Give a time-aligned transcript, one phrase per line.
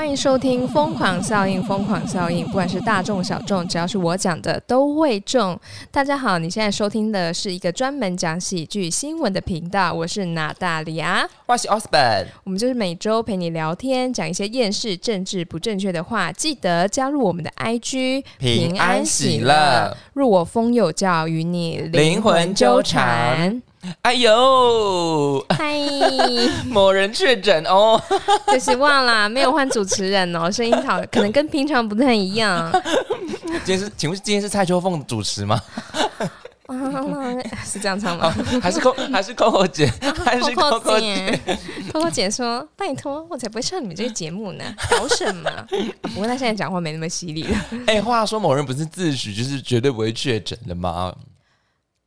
[0.00, 5.60] 欢迎收听《疯狂效应》，疯狂效应，不管是大众小众，只要是我讲的都会中。
[5.90, 16.32] 大家好，你现在收听的是一个专门讲喜剧新闻的频道，我是娜大利亚，我是 Osborn，我们就是每周陪你聊天，讲一些厌世、政治不正确的话。
[16.32, 23.60] 记得加入我们的 IG，平安喜乐，入我风有教，与你灵魂纠缠。
[24.02, 25.74] 哎呦，嗨，
[26.68, 28.00] 某人确诊哦，
[28.46, 32.70] 可 惜忘了没有换主持人哦，声音好，可能跟平常不太一样。
[33.64, 35.60] 今天是，请问今天是蔡秋凤主持吗？
[37.64, 38.32] 是这样唱吗？
[38.62, 39.86] 还是 Coco 还是 Coco 姐？
[40.24, 41.40] 还是 Coco 姐
[41.92, 45.50] ？Coco 姐说：“拜托，我才不会上你们这个节目呢，搞什么？”
[46.02, 47.58] 不过他现在讲话没那么犀利了。
[47.86, 51.12] 哎，话说某人不是自诩就是绝对不会确诊的吗？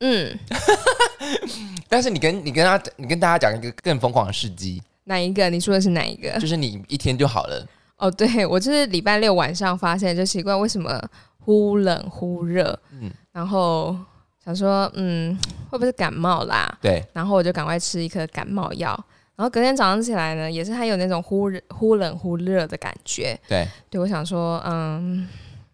[0.06, 0.38] 嗯，
[1.88, 5.48] 但是你跟你跟他，你跟大家讲一个更疯狂的事迹，哪一个？
[5.48, 6.38] 你说的是哪一个？
[6.38, 7.66] 就是你一天就好了。
[7.96, 11.02] 哦，对，我就是礼拜六晚上发现，就奇怪为什么
[11.38, 13.96] 忽冷忽热，嗯，然后
[14.44, 15.34] 想说，嗯，
[15.70, 16.76] 会不会是感冒啦？
[16.82, 18.88] 对，然后我就赶快吃一颗感冒药，
[19.36, 23.40] 然后隔天早上起来呢，也是还有那种忽忽冷忽热的感觉。
[23.48, 25.26] 对，对我想说，嗯，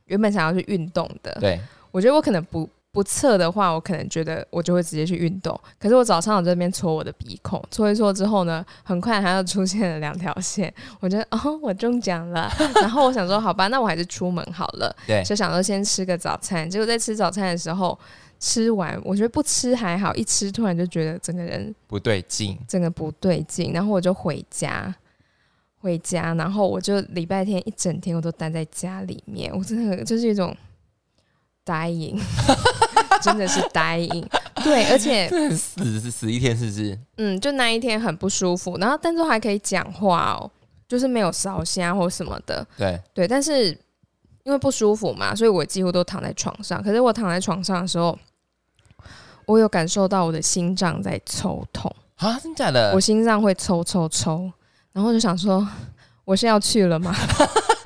[0.05, 1.59] 原本想要去运动的，对
[1.91, 2.71] 我觉得我可能不。
[2.93, 5.59] 不测的话，我可能觉得我就会直接去运动。
[5.79, 10.73] 可是我早上我这边搓我的鼻孔，搓一搓之后呢，很快它又出现了两条线。
[10.99, 12.51] 我觉得哦，我中奖了。
[12.81, 14.95] 然后我想说，好吧，那我还是出门好了。
[15.07, 16.69] 对，就想说先吃个早餐。
[16.69, 17.97] 结果在吃早餐的时候，
[18.41, 23.73] 吃完我觉得不吃还好，一吃突然就觉得整个人不对劲，整个不对劲。
[23.73, 24.93] 然后我就回家，
[25.79, 30.53] 回家，然后我就礼拜天一整天我都待在家里面，我真的就是一种。
[31.71, 32.19] dying，
[33.23, 34.25] 真的是 dying，
[34.65, 36.99] 对，而且 死是死一天，是不是？
[37.19, 40.51] 嗯，就那一天很不舒服，然后但是还可以讲话哦，
[40.89, 43.69] 就是没有烧香或什么的，对对，但是
[44.43, 46.83] 因为不舒服嘛，所以我几乎都躺在床上。
[46.83, 48.19] 可是我躺在床上的时候，
[49.47, 52.93] 我有感受到我的心脏在抽痛啊，真假的？
[52.95, 54.51] 我心脏会抽抽抽，
[54.93, 55.67] 然后就想说，
[56.25, 57.15] 我是要去了吗？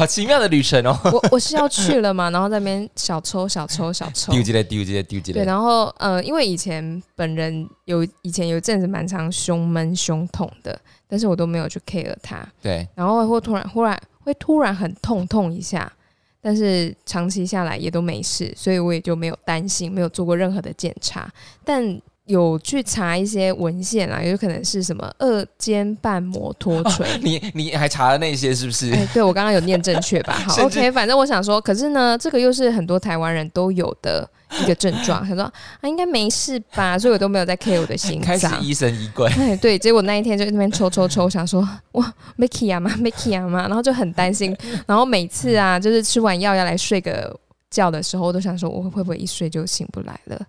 [0.00, 0.98] 好奇妙的旅程哦！
[1.12, 5.42] 我我是要去了嘛， 然后在那边小抽小抽小抽，丢进来丢进来丢进来。
[5.42, 12.42] 对，然后呃，因为以前本人有以前有一阵子蛮常胸闷胸痛的，但是我都没有去 care 它。
[12.62, 15.92] 对，然后会突然忽然会突然很痛痛一下，
[16.40, 21.30] 但是长期下来也都没事，所以我也就没有担心，没有做过任何的检查，
[21.62, 22.00] 但。
[22.30, 27.06] 有去查一些文献啊，有可能是什么二尖瓣膜脱垂。
[27.22, 28.92] 你你还查了那些是不是？
[28.92, 30.32] 哎，对我刚刚有念正确吧？
[30.46, 34.28] 好，OK，反正我想说，可是呢，这个又是很多台湾人都有的
[34.62, 35.22] 一个症状。
[35.26, 35.52] 他说啊，
[35.82, 36.98] 应该没事吧？
[36.98, 38.22] 所以我都没有在 care 我的心脏。
[38.22, 39.28] 开始疑神疑鬼。
[39.32, 43.62] 哎，对，结果那一天就那边抽抽抽，想说哇，Mickey 啊吗？Mickey 啊吗？
[43.66, 44.56] 然后就很担心。
[44.86, 47.36] 然后每次啊，就是吃完药要来睡个
[47.70, 50.40] 觉的时候，我都想说，我会不会一睡就醒不来了？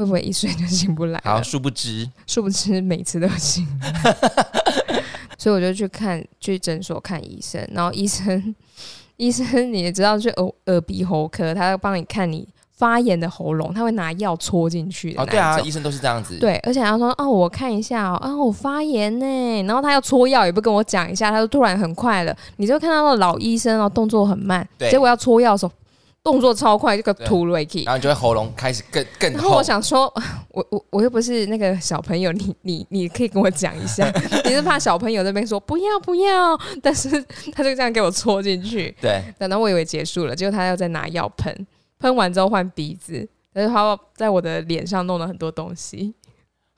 [0.00, 1.20] 会不会一睡就醒不来？
[1.22, 3.66] 好，殊不知，殊不知每次都醒。
[5.36, 7.62] 所以我就去看，去诊所看医生。
[7.72, 8.54] 然后医生，
[9.18, 15.14] 医生你也知道，去耳耳鼻喉科，他要帮你看你发炎的喉咙，他会拿药戳进去。
[15.16, 16.38] 哦，对啊，医生都是这样子。
[16.38, 22.34] 对，而且他说：“哦，我看一下哦，啊，我发炎呢。”然后他要戳药，也不跟我讲一下，他就突然很快了。
[22.56, 24.66] 你就看到那老医生哦，动作很慢。
[24.78, 25.72] 结果要戳药的时候。
[26.22, 30.12] 动作超快，这个突瑞奇，然后你就会喉咙开始更更然后我想说，
[30.52, 34.06] 我我我又不是那个小朋友，你你你可以跟我讲一下，
[34.44, 37.08] 你是怕小朋友那边说不要不要，但是
[37.54, 38.94] 他就这样给我戳进去。
[39.00, 41.66] 对，等到我以为结束了，结果他要再拿药喷，
[41.98, 46.14] 喷完之后换鼻子，但是他在我的脸上弄了很多东西。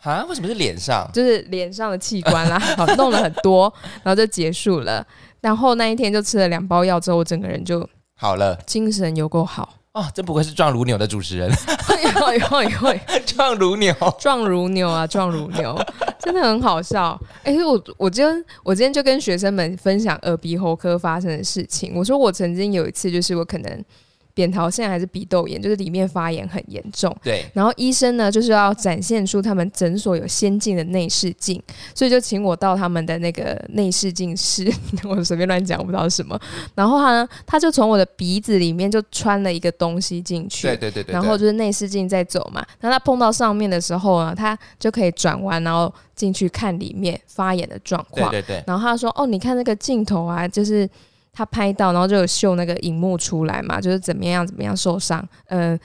[0.05, 0.25] 啊？
[0.29, 1.11] 为什么是脸上？
[1.13, 3.73] 就是脸上的器官啦， 好弄了很多，
[4.05, 5.05] 然后就结束了。
[5.41, 7.89] 然后那一天就吃了两包药之后，我整个人就。
[8.23, 10.07] 好了，精神有够好哦！
[10.15, 11.51] 真不愧是壮如牛的主持人，
[11.85, 15.77] 会会会壮如牛，壮如牛啊，壮如牛，
[16.21, 17.21] 真的很好笑。
[17.43, 21.95] 哎，我我今天我今天就跟学生们分享耳鼻喉科发生的事情。
[21.97, 23.85] 我说我曾经有一次，就是我可能。
[24.35, 27.15] 扁桃腺还是鼻窦炎，就是里面发炎很严重。
[27.23, 31.63] 对，然后医生呢，就是要展现出他们诊所有先进的内视镜，
[31.95, 34.73] 所以就请我到他们的那个内视镜室，
[35.05, 36.39] 我随便乱讲，不知道什么。
[36.75, 41.13] 然后他呢，他就从我的鼻子里面就穿了一个东西进去，对对对对。
[41.13, 48.31] 然后就是内视镜在走嘛，那他碰到上面的时候呢，他就可以转弯，然后进去看里面发炎的状况。
[48.31, 48.65] 对对对。
[48.67, 50.89] 然后他说：“哦，你看那个镜头啊，就是。”
[51.33, 55.79] 他拍到，然后就有秀那个荧幕出来嘛，就是怎么样怎么样受伤，嗯，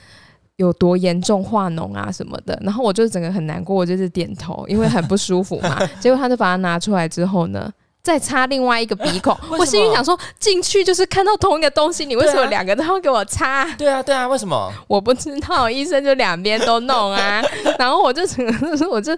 [0.56, 2.58] 有多严重化脓啊什么的。
[2.62, 5.78] 然后我就整个很难过，我就是点头，因为很不舒服嘛。
[5.98, 7.72] 结果他就把它拿出来之后呢，
[8.08, 9.36] 再插另外一个鼻孔。
[9.58, 13.68] 我心里想说，进去就是看到同一个东西，你为什么两个都要给我插？
[13.76, 14.72] 对啊，对啊，为什么？
[14.86, 17.42] 我不知道，医生就两边都弄啊，
[17.78, 19.14] 然后我就整个我就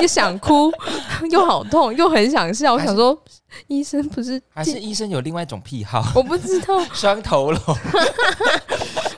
[0.00, 0.72] 又想哭，
[1.30, 2.74] 又好痛，又很想笑。
[2.74, 3.16] 我想说，
[3.68, 7.60] 医生不是还是医生有另外一种癖好，我不知道， 双头龙？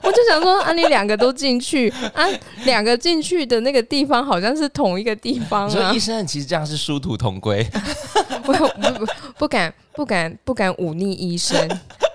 [0.06, 2.24] 我就想说啊，你两个都进去啊，
[2.64, 7.66] 两个进去的那个地方好像是同一个地方啊你说医，生其实这样是殊途同归，
[8.44, 9.06] 不不不
[9.38, 11.56] 不敢不敢不敢忤逆医生，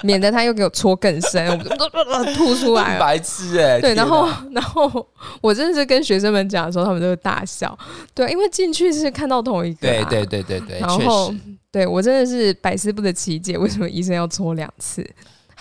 [0.03, 1.69] 免得他又给我戳更深，我就
[2.33, 2.99] 吐出来了。
[2.99, 5.05] 白痴哎、对，然后然后
[5.41, 7.77] 我真的是跟学生们讲的时候，他们都会大笑。
[8.13, 11.37] 对，因为进去是看到同一个、啊，对对对对对，然后实。
[11.71, 15.09] 对我真的是百思不得其解，为什么医生要戳两次？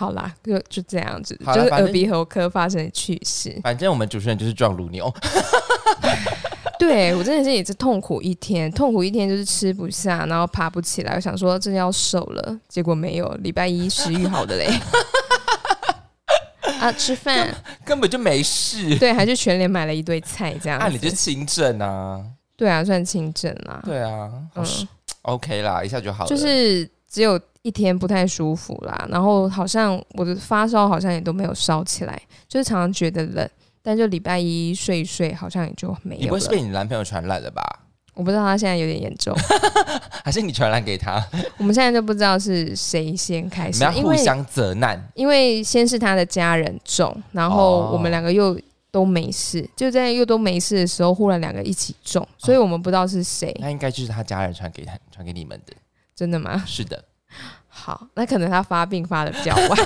[0.00, 3.55] 好啦，就就这样子，就是耳鼻喉科发生的趣事。
[3.62, 5.12] 反正我们主持人就是撞乳牛，
[6.81, 11.14] 对我真的是也是痛苦一天，痛苦一天就是吃不下，然后爬不起来。
[11.17, 14.70] 我想说这要瘦了，结果没有，礼拜一食欲好的嘞。
[16.81, 17.55] 啊，吃饭
[17.85, 18.96] 根本就没事。
[18.96, 21.17] 对，还是全联买了一堆菜，这样啊，你就子。
[21.17, 22.25] 轻症啊，
[22.56, 23.82] 对啊，算轻症啦。
[23.85, 24.88] 对啊，好嗯
[25.23, 26.31] ，OK 啦，一下就好了。
[26.31, 33.50] 就是只有一天不太舒服啦，然后好像我的发烧好像也都没有烧起来，就是常常觉得冷，
[33.82, 36.48] 但就礼拜一睡一睡，好像也就没有了你不会是。
[36.48, 37.62] 被你男朋友传染了吧？
[38.14, 39.34] 我不知道他现在有点严重，
[40.22, 41.24] 还是你传染给他？
[41.58, 45.02] 我们现在就不知道是谁先开始因为互相责难。
[45.14, 48.58] 因为先是他的家人中，然后哦我们两个又
[48.90, 55.72] 都没事，就在又都没事的时候，忽然两个一起中，所以我们不知道是谁，那应该就是他家人传给他传给你们的。
[56.20, 56.62] 真的吗？
[56.67, 57.02] 是的，
[57.67, 59.78] 好，那可能他发病发的比较晚，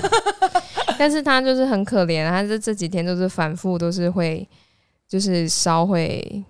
[0.99, 4.45] 但是他就是很可怜，他这这几天都是反复都是会，
[5.07, 6.43] 就是烧会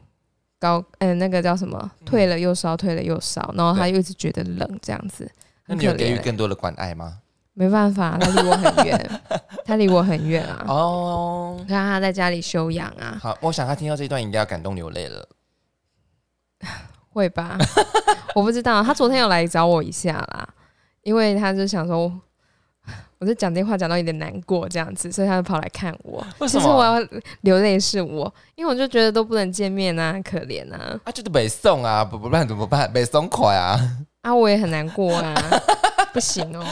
[0.59, 5.31] 高，嗯、那个叫什么，退了又烧，退了又烧，然后他又一直觉得冷这样子，
[5.67, 6.17] 那你有给予。
[6.17, 7.19] 更多的关爱吗？
[7.53, 9.21] 没办法，他离我很远，
[9.63, 10.65] 他离我很远啊。
[10.67, 15.29] 哦，看他在家里休养啊，好，我想他听到这一段应该要感动流泪了。
[17.15, 17.57] 会吧？
[18.35, 20.47] 我不知道，他昨天有来找我一下啦，
[21.03, 22.11] 因为他就想说，
[23.17, 26.21] 我就讲电话讲到有点难过这样子，所以他就跑来看我。
[26.39, 26.83] 为什其实我？
[26.83, 26.99] 要
[27.41, 32.91] 流泪是我，因为我就觉得都不能见面啊，可怜啊，啊，就是北宋啊，不不办怎么办？
[32.91, 33.79] 北宋快啊！
[34.21, 35.33] 啊，我也很难过啊，
[36.15, 36.63] 不行哦，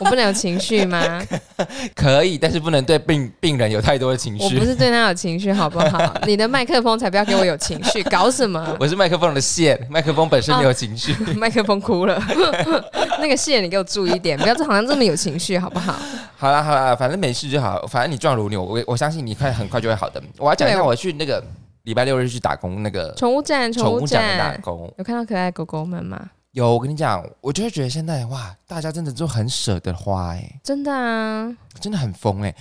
[0.00, 1.24] 我不能有情绪吗？
[1.94, 4.42] 可以，但是不能对病病人有太多的情绪。
[4.56, 6.12] 我不是对他有情绪，好不好？
[6.26, 8.76] 你的麦克风才不要给我有情绪，搞什么？
[8.80, 11.14] 我是麦克风的线，麦克风本身没有情绪。
[11.38, 12.20] 麦克风哭了，
[13.20, 15.94] 那个线你给我注意一点，不要好像这么有情绪，好不好？
[16.36, 17.86] 好啦好啦，反正没事就好。
[17.86, 20.20] 反正你壮如牛，我我相信你快很快就会好的。
[20.38, 21.40] 我要讲一下，我去那个
[21.84, 24.92] 礼拜六日去打工，那个宠物站，宠物物展的打，工。
[24.98, 26.18] 有看到可爱狗狗们吗？
[26.58, 32.52] 有，我跟你讲，我就会觉得现在哇，大家真的就很舍得花哎、真的啊，真的很疯哎、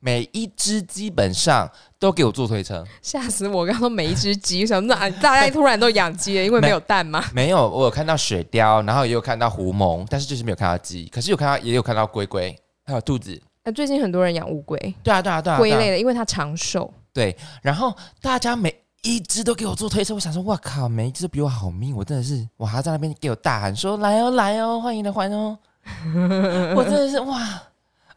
[0.00, 3.66] 每一只基本上都给我做推车，吓死我！
[3.66, 7.22] 刚刚说每一只鸡，我想说啊，大家突然都养鸡了，因为没有蛋吗？
[7.34, 13.38] 没有，我有看到雪貂，然后也有看到狐獴，但是就是没有看到鸡，可是有看到，也有看到龟龟，还有兔子。
[13.64, 16.90] 呃，最近很多人养乌龟，对啊，对啊，对啊，对啊龟类的，因为它长寿。
[17.12, 18.74] 对，然后大家每
[19.06, 25.56] 一只都给我做推车，我想说，哇靠，每一只都比我好命，我真的是，我还要在那边给我大喊说，来哦，来哦，欢迎来还哦，
[26.76, 27.62] 我真的是哇，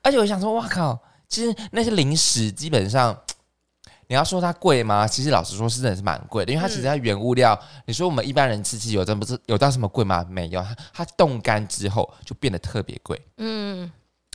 [0.02, 3.16] 而且我想说，哇靠，其实那些零食基本上。
[4.12, 5.08] 你要说它贵吗？
[5.08, 7.56] 其实老实说，是真的是蛮贵的，因为它其实它原物料，
[7.86, 10.26] 你说我们一般人吃，其实有真不是有到什么贵吗？
[10.28, 13.22] 没有，它它冻干之后就变得特别贵。
[13.38, 13.92] 嗯，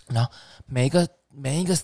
[0.07, 0.31] 然后
[0.65, 1.77] 每一个每一个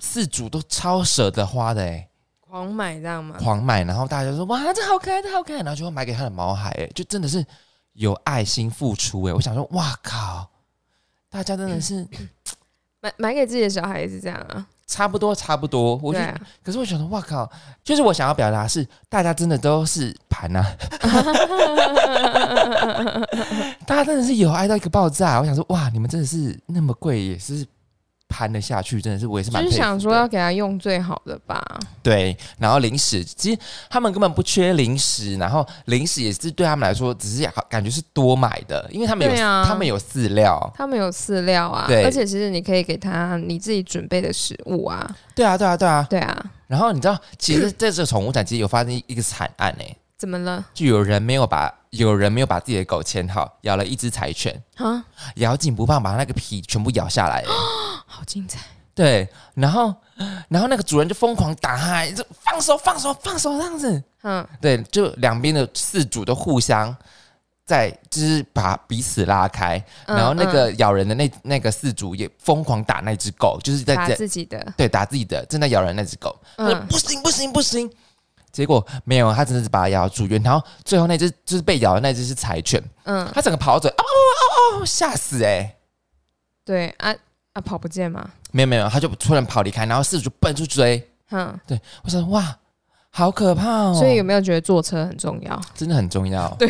[0.00, 2.08] 饲主都超舍得花的哎、
[2.52, 3.36] 狂买这样吗？
[3.38, 7.42] 狂买，然后大家就说哇，这好可爱，这好可爱，然后就会买给他的毛孩，哎，就真的是
[7.94, 10.50] 有爱心付出，哎，我想说，哇靠，
[11.30, 12.06] 大家真的是
[13.00, 14.66] 买买给自己的小孩也是这样啊。
[14.86, 17.50] 差不多，差不多，我就，啊，可是我想说，哇靠，
[17.82, 20.76] 就是我想要表达是，大家真的都是盘啊，
[23.86, 27.66] 大家真的是有爱到一个爆炸，我想说，哇，你们真的是那么贵，也是
[28.32, 31.62] 盘得下去，真的是我也是蛮就是想说要给他用最好的吧。
[32.02, 33.58] 对，然后零食，其实
[33.90, 45.08] 他们根本不缺零食，然后零食也是对他们来说，只是好感觉是多买的，因为他们有、啊他们有饲料，他们有饲料啊，对而且其实你可以给他你自己准备的食物啊。
[45.34, 46.06] 对啊，对啊，对啊。
[46.08, 49.84] 对啊，然后你知道，其实在这个宠物展其实有发生一个惨案呢、
[50.22, 50.64] 怎么了？
[50.72, 57.46] 就有人没有把有人没有把自己的狗牵好，咬了一只柴犬，啊，咬紧不放，把那个皮全部咬下来、欸。
[58.06, 58.60] 好精彩！
[58.94, 59.92] 对，然后
[60.48, 64.00] 然后那个主人就疯狂打他，就放手放手放手这样子。
[64.22, 66.96] 嗯，对，就两边的饲主都互相
[67.64, 69.76] 在就是把彼此拉开，
[70.06, 76.38] 嗯然后那个咬人的那那个饲主也疯狂打那只狗，就是在打自己的，对打自己的正在咬人那只狗，
[76.88, 77.90] 不行不行不行，
[78.52, 85.74] 结果没有，他真的是把它咬到住院，然后最后那只就是被咬的那只是柴犬，嗯，它整个跑到嘴，哦哦哦哦，吓死哎、
[86.64, 87.14] 对啊
[87.54, 92.56] 啊，跑不见嘛，没有没有，他就突然跑离开，然后四主就奔出追，嗯，对，我说哇，
[93.14, 95.60] 好可怕哦，所以有没有觉得坐车很重要？
[95.74, 96.66] 真的很重要，对，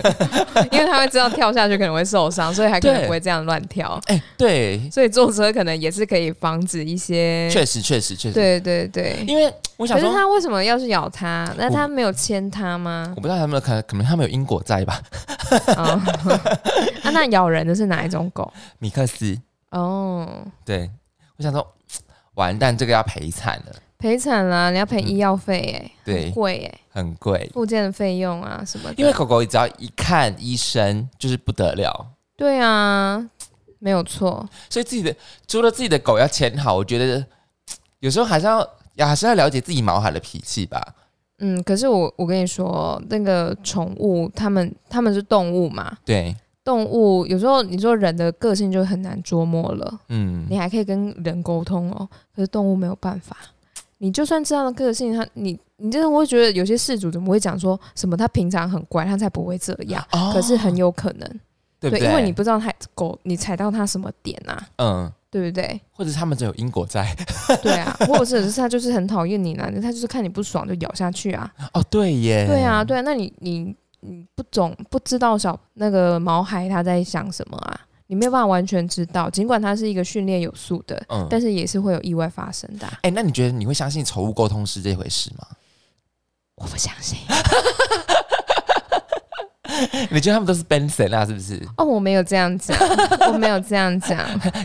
[0.72, 4.00] 因为他会知道跳下去可能会受伤，所以还可能不会这样乱跳。
[4.06, 9.22] 哎、对，所以坐车可能也是可以防止一些，确实确实确实，对对对。
[9.26, 10.08] 因为我想说。
[10.08, 11.46] 可是他为什么要去咬他？
[11.58, 13.20] 那他没有牵他吗我？
[13.20, 15.02] 不知道他们可能可能他们有因果在吧？
[15.76, 16.00] 哦，
[17.04, 18.50] 啊，那咬人的是哪一种狗？
[18.78, 19.38] 米克斯，
[19.72, 20.26] 哦，
[20.64, 20.90] 对
[21.36, 21.74] 我想说，
[22.36, 24.70] 完蛋，这个要赔惨了，赔惨啦！
[24.70, 27.50] 你要赔医药费哎，对贵哎，很贵。
[27.52, 28.94] 附件的费用啊什么的。
[28.96, 33.28] 因为狗狗只要一看医生就是不得了，对啊，
[33.80, 34.48] 没有错。
[34.70, 35.12] 所以自己的
[35.48, 37.26] 除了自己的狗要牵好，我觉得
[37.98, 38.64] 有时候还是要
[38.98, 40.80] 还是要了解自己毛孩的脾气吧。
[41.40, 53.36] 嗯，可是我我跟你说，那个宠物，它们它们是动物嘛，对，动物有时候你说人的个性就很难捉摸了，嗯，你还可以跟人沟通哦，可是动物没有办法。
[53.98, 61.40] 你就算知道的个性，他你你真的会觉得有些事主怎么会讲说什么他平常很乖，他才不会这样，哦可是很有可能，
[61.80, 61.98] 对？
[62.00, 65.80] 因为你不知道他狗你踩到他什么点啊，嗯，对不对？
[65.92, 67.14] 或者他们只有因果在。
[67.62, 71.52] 对啊，或者是他就是很讨厌你呢，他就是看你不爽就咬下去啊。
[71.72, 77.80] 哦，对耶，对啊，，对啊，那你你你不懂不知道小那个毛孩他在想什么啊？
[78.08, 85.46] 你没有办法完全知道，尽管它是一个训练有素的，嗯，但是也是会有意外发生的啊、哎、那你觉得你会相信宠物沟通师这回事吗？
[86.56, 87.18] 我不相信。
[90.10, 91.24] 你觉得他们都是 Benson 啊？
[91.24, 91.62] 是不是？
[91.76, 92.76] 哦，我没有这样讲，
[93.30, 94.18] 我没有这样讲，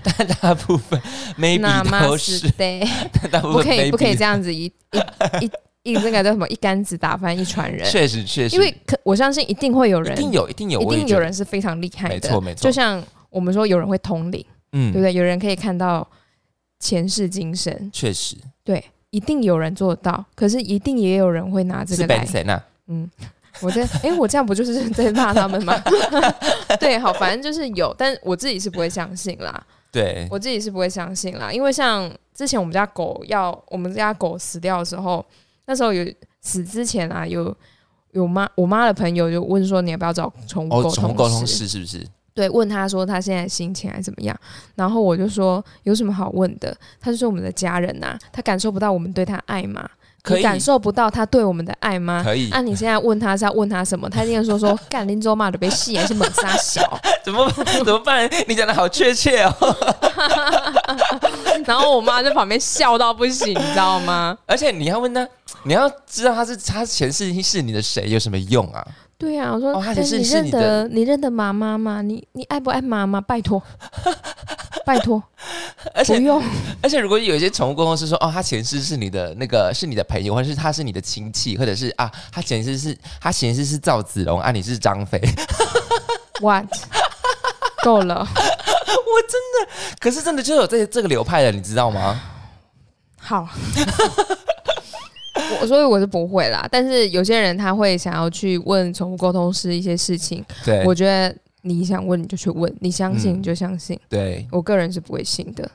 [0.03, 1.00] 但大部分
[1.38, 2.83] 那 maybe 妈都是，对，
[3.29, 4.63] 大部分不可以不可以这样子一
[5.41, 5.45] 一
[5.83, 12.63] 一一那个叫什么一竿子打翻一船人，确实确实，因为可我相信一定会有人，一定有一定有，一定有人是非常厉害的，没错没错。
[12.63, 15.11] 就像我们说有人会通灵，嗯对不对？
[15.11, 16.07] 有人可以看到
[16.79, 22.23] 前世今生，确实对，一定有人做得到，可是一定也有人会拿这是个来
[22.53, 23.09] 啊，嗯，
[23.61, 25.73] 我在，哎、我这样不就是在骂他们吗？
[26.79, 35.25] 对，好，反正就是有，但我自己是不会相信啦，对，我自己是不会相信啦，因为像之前我们家狗要我们家狗死掉的时候，
[35.65, 36.05] 那时候有
[36.41, 37.55] 死之前啊，有
[38.11, 41.67] 有妈我妈的朋友就问说，你要不要找宠物哦，沟宠物沟通通师？
[41.67, 42.07] 师是不是？
[42.33, 44.35] 对，问他说他现在心情还怎么样，
[44.75, 46.75] 然后我就说有什么好问的？
[46.99, 49.87] 他就说我们的家人呐、他感受不到我们对他爱吗？
[50.23, 52.21] 可以感受不到他对我们的爱吗？
[52.23, 54.09] 可以啊，你现在问他是要问他什么？
[54.09, 56.81] 他一定说说 干林州骂的被戏还是猛杀小？
[57.25, 57.51] 怎么
[57.83, 58.29] 怎么办？
[58.47, 59.53] 你讲的好确切哦，
[61.67, 64.37] 然后我妈在旁边笑到不行，你知道吗？
[64.45, 65.27] 而且你要问他，
[65.63, 68.85] 你要知道他是他前世是你的谁，有什么用啊？
[69.24, 72.01] 对啊，我说，但你认是是你的得你认得妈妈吗？
[72.01, 73.22] 你你爱不爱妈妈？
[73.22, 73.62] 拜托，
[74.86, 75.24] 拜托，
[75.94, 76.44] 而且不用。
[76.82, 85.22] 而且，如果有一些宠物沟通是说，哦，他前世是你的那个是你的朋友，或者是他是你的亲戚，或者是啊，他前世是他前世是赵子龙，啊，你是张飞
[86.42, 86.65] ，What？
[87.84, 92.20] 够了， 我真的可是真的就有这这个流派的，你知道吗？
[93.20, 93.48] 好。
[95.63, 105.70] 我所以我是不会啦，但是有些人他会想要去问宠物沟通师一些事情，对，我觉得你想问你就去问，你相信嗯你就相信，对我个人是不会信的。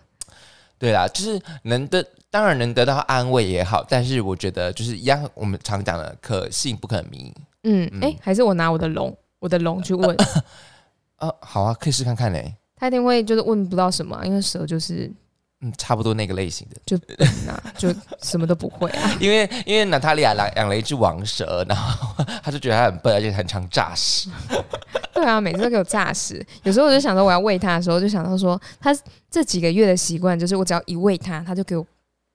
[0.78, 7.33] 对啦，就是能得，当然能得到安慰也好，但是我觉得就是一样，我们常讲的可信不可迷。
[7.64, 10.16] 嗯，嗯哎、还是我拿我的龙，我的龙去问，
[11.18, 12.54] 呃，好啊，可以试看看嘞。
[12.76, 15.11] 他一定会就是问不到什么啊，因为蛇就是
[15.60, 19.10] 嗯，差不多那个类型的，就那啊，就什么都不会啊。
[19.18, 24.28] 因为因为娜塔莉亚养养了一只王蛇，然后他就觉得他很笨，而且很常诈尸。
[25.12, 26.46] 对啊，每次都给我诈尸。
[26.62, 28.96] 有时候我就想说，我要喂它的时候，就想到说，它
[29.28, 31.84] 这几个月的习惯就是，我只要一喂它，它就给我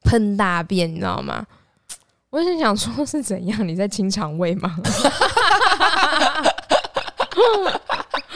[0.03, 1.45] 喷大便，你知道吗？
[2.29, 3.65] 我就想说，是怎样？
[3.65, 4.75] 你在清肠胃吗？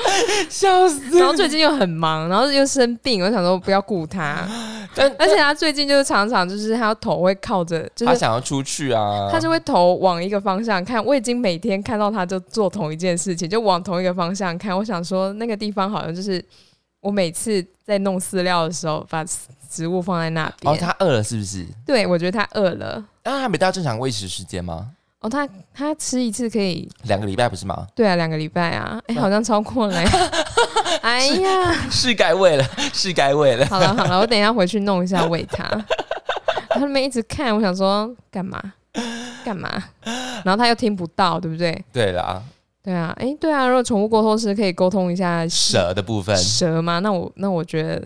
[0.50, 1.18] 笑死！
[1.18, 4.48] 然后最近又很忙，然后又生病，我想说不要顾他。
[4.96, 11.04] 但而且他最近就是常常就是他头会靠着，就是他想要出去啊，他就会头往一个方向看。
[11.04, 14.76] 我已经每天看到他就做同一件事情，就往同一个方向看。
[14.76, 16.44] 我想说那个地方好像就是
[17.02, 19.24] 我每次在弄饲料的时候，把
[19.70, 20.74] 植物放在那边。
[20.74, 21.66] 哦，他饿了是不是？
[21.86, 23.04] 对，我觉得他饿了。
[23.24, 24.92] 那他没到正常喂食时间吗？
[25.30, 27.88] 他他吃一次可以，两个礼拜不是吗？
[27.96, 30.30] 对啊，两个礼拜啊，哎、好像超过了、欸。
[31.02, 33.66] 哎呀， 是该喂了，是该喂了。
[33.68, 35.64] 好了好了，我等一下回去弄一下喂他。
[36.70, 38.62] 他们一直看，我想说干嘛
[39.44, 39.84] 干嘛，
[40.44, 41.84] 然后他又听不到，对不对？
[41.92, 42.42] 对啦，
[42.84, 47.00] 对啊，哎、对啊，如果宠物沟通师可以沟通一下蛇的部分，蛇吗？
[47.00, 48.04] 那我那我觉得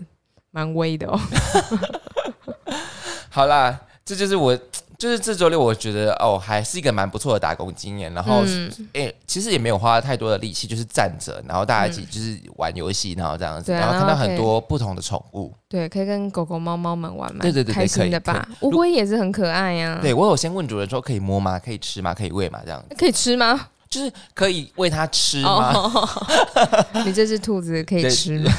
[0.50, 1.20] 蛮威的哦。
[3.28, 4.56] 好啦，这就是我，
[5.02, 8.14] 就是这周六我觉得哦，还是一个蛮不错的打工经验。
[8.14, 15.52] 然后，嗯诶、其实也没有花太多的力气，就是站着，然后大家一起就是玩游戏，然后这样子，然后看到很多不同的宠物。
[15.68, 18.48] 对，可以跟狗狗、猫猫们玩嘛，对对对对开心的吧？
[18.60, 21.58] 乌龟也是很可爱呀、对我有先问主人说可以摸吗？
[21.58, 22.14] 可以吃吗？
[22.14, 22.60] 可以喂吗？
[22.64, 23.60] 这样可以吃吗？
[23.90, 25.72] 就是可以喂它吃吗？
[25.74, 26.08] 哦，
[27.04, 28.52] 你这只兔子可以吃吗？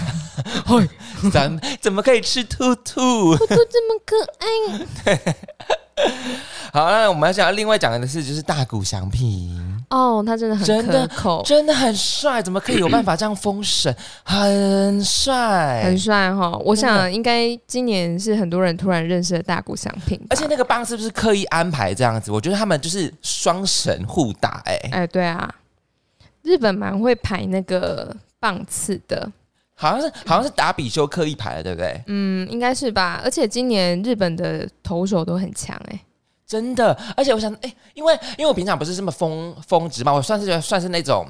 [1.32, 3.34] 咱怎么可以吃兔兔？
[3.48, 5.18] 兔这么可爱
[6.74, 9.84] 好，那我们要想另外讲的是，就是大谷翔平。
[9.90, 13.96] 哦，他真的很真的可口，真的很帅，怎么可以有办法这样封神？
[14.24, 16.58] 很帅，很帅哈。
[16.66, 22.32] 我想应该今年是很多人突然认识了大谷翔平，而且那个棒是不是刻意安排这样子？
[22.32, 25.54] 我觉得他们就是双神互打、哎，哎，对啊，
[26.42, 29.32] 日本蛮会排那个棒次的，
[29.84, 32.04] 好像是好像是打比修刻一排的，对不对？
[32.08, 33.22] 嗯，应该是吧。
[33.24, 36.00] 而且今年日本的投手都很强，哎，
[36.48, 41.28] 真的，而且我想，哎、因为因为我平常不是这么峰峰值嘛，我算是算是那种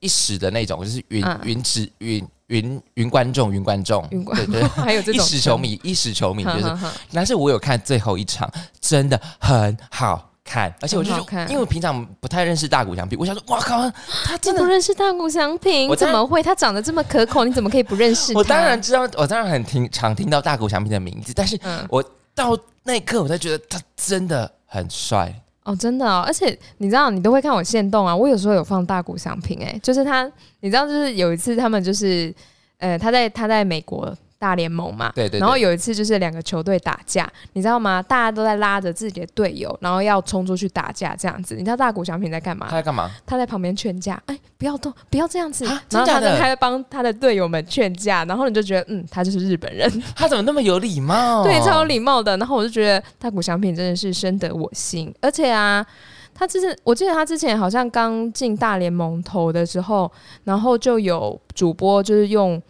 [0.00, 1.40] 一时的那种，就是云嗯。
[1.44, 5.24] 云值云云云观众云观众，云观对对，一 还有这种。
[5.26, 6.78] 时球迷一时球迷就是。
[7.12, 8.50] 但是我有看最后一场，
[8.80, 13.90] 真的很好看，而且我就很好看因为我平常不太认识大谷翔平，我想说，哇靠，
[14.24, 14.66] 他真的不。
[14.66, 15.88] 认识大谷翔平？
[15.88, 16.42] 我怎么会？
[16.42, 18.38] 他长得这么可口，你怎么可以不认识他？
[18.38, 22.02] 我当然知道，我当然很听常听到大谷翔平的名字，但是嗯，我
[22.34, 25.34] 到那一刻我才觉得他真的很帅。
[25.64, 30.24] 哦，真的哦，而且你知道，你都会看我现动啊，我有时候有放大谷翔平，哎，就是他，
[30.60, 32.34] 你知道，就是有一次他们就是，
[32.78, 38.00] 呃，他在他在美国大联盟嘛，对对对然后有一次就是两个球队打架，你知道吗？
[38.00, 41.56] 大家都在拉着自己的队友，然后要冲出去打架这样子。
[41.56, 42.76] 你知道大谷翔平在干嘛他？
[42.76, 43.10] 在干嘛？
[43.26, 45.66] 他在旁边劝架，哎，不要动，不要这样子。
[45.66, 49.90] 啊然后真假的他在他在帮他的队友们劝架，然后你就觉得，嗯，他就是日本人。
[50.14, 51.42] 他怎么那么有礼貌？
[51.42, 52.36] 对，超有礼貌的。
[52.36, 55.84] 然后我就觉得大谷翔平真的是深得我心，而且啊，
[56.32, 60.08] 他之前我记得他之前好像刚进大联盟投的时候，
[60.44, 62.62] 然后就有主播就是用。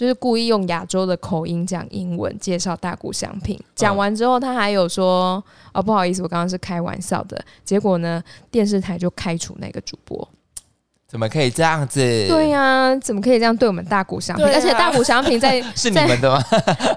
[0.00, 10.26] 就是故意用亚洲的口音讲英文介绍大谷翔平，讲完之后他还有说：“哦，不好意思，我刚刚是开玩笑的。”结果呢，电视台就开除那个主播。
[11.06, 12.00] 怎么可以这样子？
[12.00, 14.46] 对呀、怎么可以这样对我们大谷翔平？
[14.46, 16.42] 啊而且大谷翔平在 是你们的吗？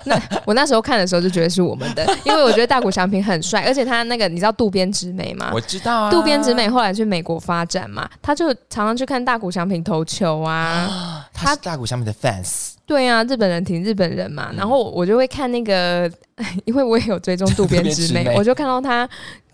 [0.05, 5.51] 那我那时候看的时候就觉得是我们的，因为我觉得大谷翔平很帅，而且他那个你知道渡边直美吗？
[5.53, 11.27] 我知道啊，渡边直美后来去美国发展嘛，他就常常去看大谷翔平投球啊。
[11.33, 16.11] 他是大谷翔平的 fans，对啊，日本人挺日本人嘛，嗯然后我就会看那个，
[16.65, 19.07] 因为我也有追踪渡边直美，我就看到他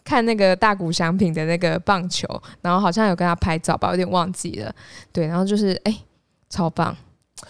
[0.04, 2.28] 看那个大谷翔平的那个棒球，
[2.62, 4.74] 然后好像有跟他拍照吧，有点忘记了。
[5.12, 5.96] 对，然后就是哎、
[6.50, 6.96] 超棒，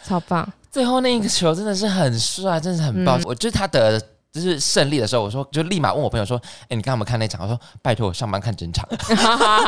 [0.03, 0.47] 超棒。
[0.71, 3.19] 最后那一个球真的是很帅，真的是很棒。
[3.19, 4.01] 嗯我觉得他的。
[4.39, 8.87] 就是胜利的时候，我说就立马问我朋友说：“哎、你刚刚有没有看那场？”我说：“拜托，我上班看整场。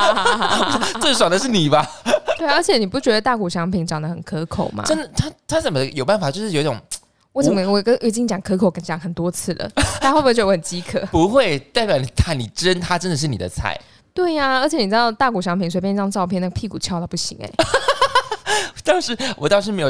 [1.01, 1.86] 最爽的是你吧？
[2.38, 4.84] 对啊，而且你不觉得大谷翔平长得很可口吗？
[4.86, 6.31] 真的，他他怎么有办法？
[6.31, 6.79] 就是有一种
[7.34, 9.69] 我怎么我跟我已经讲可口跟讲很多次了，
[10.01, 10.99] 大家会不会觉得我很饥渴？
[11.12, 13.79] 不会代表你他你真他真的是你的菜。
[14.13, 17.49] 对呀、而且你知道大谷翔平随便一张照片，那个屁股翘到不行哎、
[18.84, 19.89] 当时我倒是没有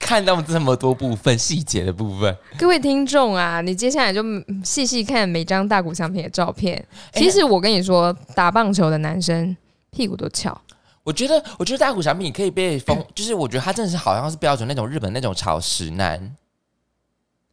[0.00, 2.36] 看到这么多部分细节的部分。
[2.58, 6.76] 各位听众啊，你接下来就嗯细细看每张大谷翔平的照片。
[7.12, 9.56] 哎其实我跟你说，打棒球的男生
[9.90, 10.58] 屁股都翘。
[11.04, 16.34] 我觉得，我觉得大谷翔平可以被封，就是我觉得他真的是好像是标准那种日本那种草食男。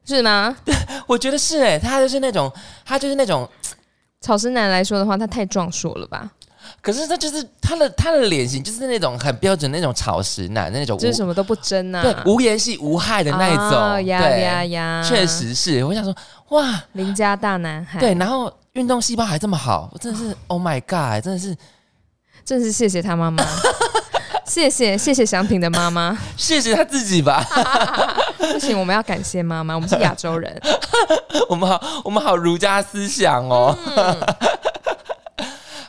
[0.06, 0.56] 是吗？
[1.06, 2.52] 我觉得是哎、他就是那种，
[2.86, 3.48] 他就是那种，
[4.22, 6.32] 草食男来说的话，他太壮硕了吧？
[6.82, 15.84] 可是他就是他的他的脸型就是那种很标准那种草食男那种无，就是什么都不争啊，对无言系无害的那一种，啊呀呀，呀，确实是。
[15.84, 16.16] 我想说，
[16.50, 18.00] 哇，邻家大男孩。
[18.00, 21.56] 对，，然后运动细胞还这么好，我真的是 Oh my God，真的是
[22.46, 23.44] 真是谢谢他妈妈，
[24.46, 26.18] 谢谢谢谢祥平的妈妈。
[26.38, 27.46] 谢谢他自己吧。
[28.38, 30.62] 不行，我们要感谢妈妈，我们是亚洲人。
[31.50, 33.76] 我们好，我们好儒家思想哦。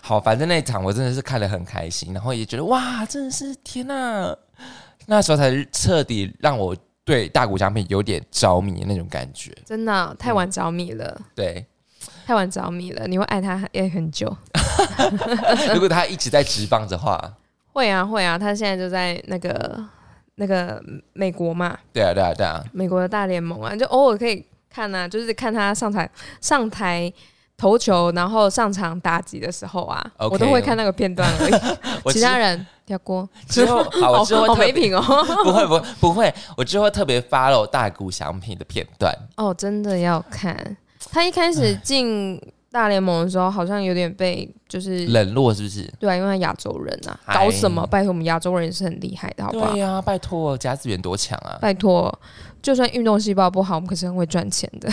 [0.08, 4.34] 好，反正那一场我真的是看得很开心，然后也觉得哇，真的是天呐、
[5.04, 9.54] 那时候才彻底让我对大谷翔平有点着迷的那种感觉。
[9.66, 11.62] 真的太晚着迷了，对，
[12.24, 14.34] 太晚着迷了，你会爱他也很久。
[15.74, 17.34] 如果他一直在直棒的话，
[17.74, 19.78] 会啊会啊，他现在就在那个
[20.36, 27.12] 那个美国嘛，对啊对啊对啊，美国的大联盟啊，就偶尔可以看啊，就是看他上台上台
[27.58, 31.52] 投球，然后上场打击的时候啊我都会看那个片段而已。
[32.12, 35.02] 其他人跳过，之后 好，我之后好没品哦。
[35.44, 40.76] 不会不会不会，我之后特别 follow 大谷翔平的片段，哦，真的要看。
[41.10, 42.40] 他一开始进
[42.70, 45.82] 大联盟的时候，好像有点被就是冷落是不是？
[45.98, 47.84] 对啊，因为他亚洲人啊，哎搞什么？
[47.88, 49.80] 拜托，我们亚洲人也是很厉害的，好不好对？
[49.80, 51.58] 呀、拜托，甲子园多强啊！
[51.60, 52.16] 拜托，
[52.62, 54.88] 就算运动细胞不好，我们可是很会赚钱的。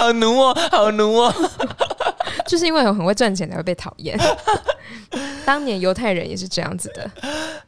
[0.00, 1.34] 好奴哦，好奴哦。
[2.46, 4.18] 就是因为我很会赚钱才会被讨厌。
[5.44, 7.10] 当年犹太人也是这样子的，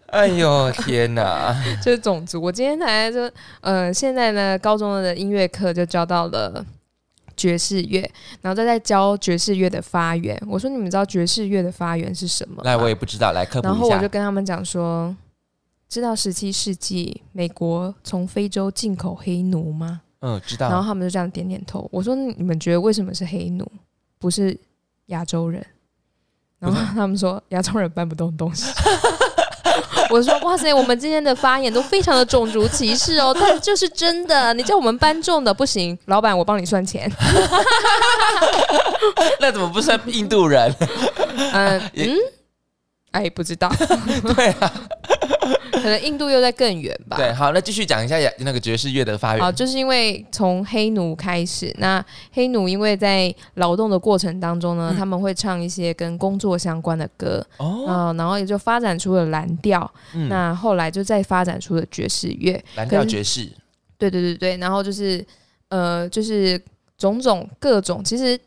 [0.06, 1.54] 哎呦天哪！
[1.82, 2.40] 就是种族。
[2.40, 6.64] 我今天才就呃，现在呢，高中的音乐课就教到了
[7.36, 8.00] 爵士乐，
[8.40, 10.40] 然后再在教爵士乐的发源。
[10.48, 12.62] 我说你们知道爵士乐的发源是什么吗？
[12.64, 14.08] 来，我也不知道，来科普一下然后我就。
[14.08, 15.14] 跟他们讲说，
[15.88, 20.02] 知道十七世纪美国从非洲进口黑奴吗？
[20.22, 20.82] 嗯，知道然后。
[20.88, 21.88] 他们就这样点点头。
[21.92, 23.70] 我说你们觉得为什么是黑奴，
[24.18, 24.58] 不是
[25.06, 25.64] 亚洲人？
[26.58, 28.72] 然后他们说亚洲人搬不动东西。
[30.10, 37.10] 我说哇塞，我们今天的发言都非常的种族歧视哦，但是就是真的，你叫我们搬重的不行，老板我帮你算钱。
[39.40, 40.70] 那怎么不算印度人？
[41.52, 42.16] 嗯 嗯，
[43.12, 43.72] 哎，不知道，
[44.36, 44.72] 对啊，
[45.82, 47.16] 可能印度又在更远吧。
[47.16, 54.96] 对，好，那继续讲一下那个爵士乐的发好，就是因为从黑奴开始，那黑奴因为在劳动的过程当中呢，嗯。
[54.96, 63.48] 他们会唱一些跟工作相关的歌，哦，嗯、然后也就发展出了蓝调，嗯，那后来就再发展出了爵士乐，蓝调爵士，
[63.98, 65.24] 对对对对，然后就是
[65.68, 66.60] 呃，就是
[66.98, 68.38] 种种各种，其实。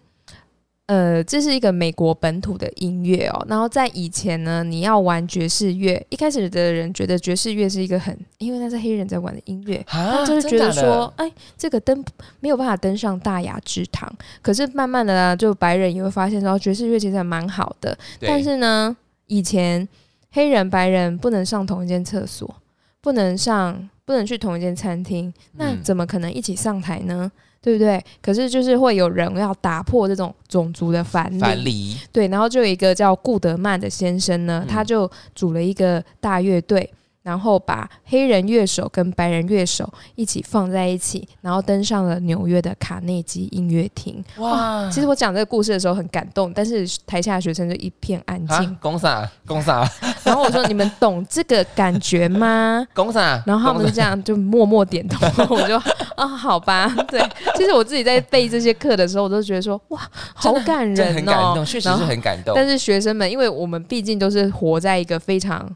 [0.88, 3.44] 呃，这是一个美国本土的音乐哦。
[3.50, 12.06] 然后在以前呢，你要玩爵士乐，一开始的人觉得爵士乐是一个很，因为那是黑人在玩的音乐，啊他就是觉得说，哎，这个登
[12.40, 14.12] 没有办法登上大雅之堂。
[14.44, 17.98] 可是慢慢的呢，就白人也会发现说，爵士乐其实还蛮好的。
[18.20, 18.96] 但是呢，
[19.26, 19.88] 以前
[20.32, 22.54] 黑人、白人不能上同一间厕所，
[23.02, 27.32] 不能上，不能去同一间餐厅，那嗯怎么可能一起上台呢？
[27.66, 28.00] 对不对？
[28.22, 31.28] 可是就是会有人要打破这种种族的藩
[31.64, 34.68] 篱，对，然后就有一个叫顾德曼的先生呢，嗯。
[34.68, 36.88] 他就组了一个大乐队，
[37.26, 44.24] 然后把黑人乐手跟白人乐手一起放在一起，然后登上了纽约的卡内基音乐厅。
[44.38, 44.88] 哇！
[44.92, 48.56] 其实我讲这个故事的时候很感动，但是台下的学生就一片安静。
[48.56, 49.84] 啊，公啥公啥
[50.24, 55.76] 然后我说：“你们懂这个感觉吗公啥？？”然后他们就这样就默默点头， 我就
[56.16, 57.20] 啊，好吧，对。
[57.56, 60.00] 其实我自己在背这些课的时候，我都觉得说哇，
[60.36, 62.54] 好感人哦，很感动，确实是很感动。
[62.56, 65.76] 但是学生们，因为我们毕竟都是活在一个非常比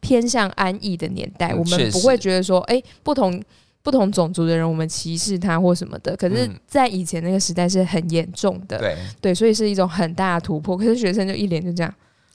[0.00, 3.42] 偏向安逸的年代，嗯我们不会觉得说，哎、不同
[3.82, 6.16] 不同种族的人，我们歧视他或什么的。
[6.16, 10.76] 可是嗯，在以前那个时代是很严重的，对对，所以是一种很大的突破。
[10.76, 11.94] 可是学生就一脸就这样，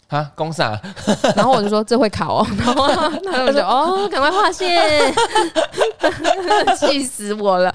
[0.10, 0.80] 啊，公啥？
[1.36, 2.88] 然后我就说这会考哦， 然后
[3.24, 5.14] 他们就哦，赶快划线，
[6.78, 7.74] 气死我了。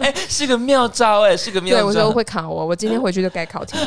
[0.00, 2.10] 哎，是个妙招哎，是个妙招对，我说招。
[2.10, 3.78] 会考我，我今天回去就改考题，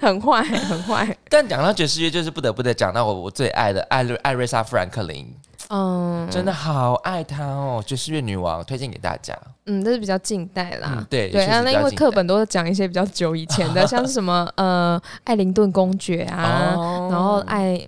[0.00, 1.16] 很坏，很坏。
[1.28, 5.32] 但讲到爵士乐，就是不得不得讲到我我最爱的艾瑞艾瑞莎·富兰克林，
[5.70, 9.36] 嗯，真的好爱她哦，爵士乐女王，推荐给大家。
[9.66, 10.94] 嗯，这是比较近代啦。
[10.96, 17.08] 嗯，对对啊，那因为课本本都是讲一些比较久以前的， 像是什么呃艾灵顿公爵啊，哦。
[17.10, 17.80] 然后艾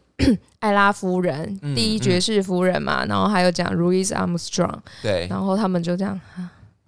[0.61, 5.27] 艾 拉夫人、嗯第一爵士夫人嘛，然后还有讲 Louis Armstrong，对。
[5.29, 6.21] 然后他们就这样，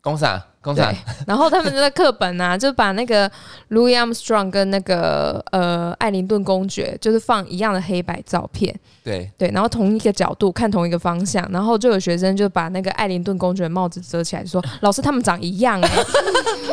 [0.01, 0.41] 公啥
[0.72, 0.96] 对，
[1.27, 3.29] 然后他们的课本啊， 就把那个
[3.70, 15.90] Louis Armstrong 跟那个呃艾灵顿公爵，就是放一样的黑白照片，对，对，然后同一个角度看同一个方向，然后就有学生就把那个艾灵顿公爵的帽子遮起来，说：“老师，他们长一样哎、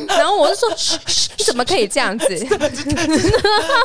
[0.17, 2.27] 然后我就说：“嘘嘘，你怎么可以这样子？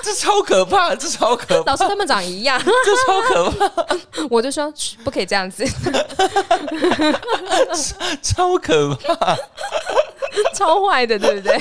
[0.03, 2.61] 这超可怕，这超可怕，老师，他们长一样。
[2.63, 3.87] 这超可怕，”
[4.31, 5.65] 我就说：“不可以这样子，
[8.23, 9.37] 超可怕！
[10.55, 11.59] 超坏的，对不对？”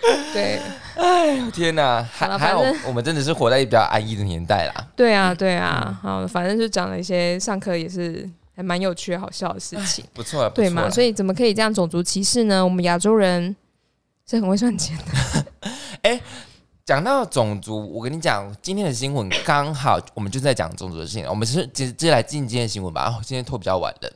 [0.32, 0.58] 对
[0.96, 4.86] 哎呦天哪，还还好反正我们真的是活在比较安逸的年代啦。
[4.96, 10.88] 对啊，对啊，好，反正就讲了一些上课也是还蛮有趣、好笑的事情，不错了，对嘛？
[10.90, 12.64] 所以以怎么可以这样种族歧视呢？
[12.64, 13.54] 我们亚洲人
[14.28, 15.46] 是很会赚钱的，
[16.02, 16.20] 哎
[16.84, 23.06] 讲到种族，我跟你讲，今天的新闻刚好我们就在讲种族的事情，我们是直直接来进今天的新闻吧。
[23.06, 24.12] 哦，今天拖比较晚了，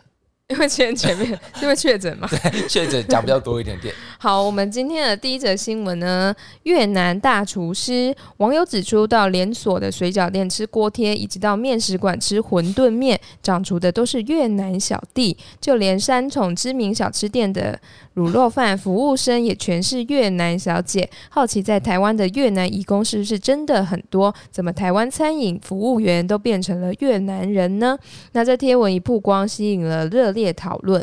[0.49, 2.29] 因为前前面因为确诊嘛。
[2.69, 3.95] 确诊讲比较多一点点。
[4.21, 17.79] 好，我们今天的第一则新闻呢，越南大厨师网友指出，到连锁的水饺店吃锅贴，以及到面食馆吃馄饨面，长厨的都是越南小弟，就连三重知名小吃店的
[18.17, 21.09] 卤肉饭服务生也全是越南小姐。
[21.31, 24.35] 好奇在台湾的越南移工是不是真的很多？
[24.51, 27.99] 怎么台湾餐饮服务员都变成了越南人呢？
[28.33, 31.03] 那这贴文一曝光，吸引了热烈讨论。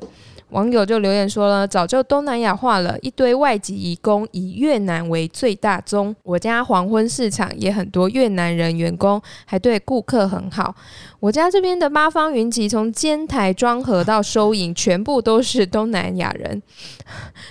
[0.50, 6.14] 网友就留言说了，早就东南亚化了，一堆外籍移工以越南为最大宗。
[6.24, 10.76] 我家黄昏市场也很多越南人员工，还对顾客很好。
[11.22, 16.62] 我家这边的八方云集，从煎台装盒到收银，全部都是东南亚人。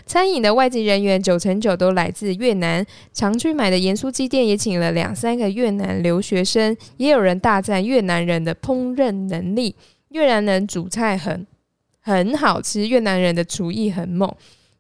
[0.05, 6.77] 餐饮的外籍人员九成九都来自越南，常去买的盐酥鸡店也请了两三个越南留学生。
[6.99, 9.75] 也有人大赞越南人的烹饪能力，
[10.11, 11.47] 越南人煮菜很。
[12.01, 14.33] 很好吃，越南人的厨艺很猛。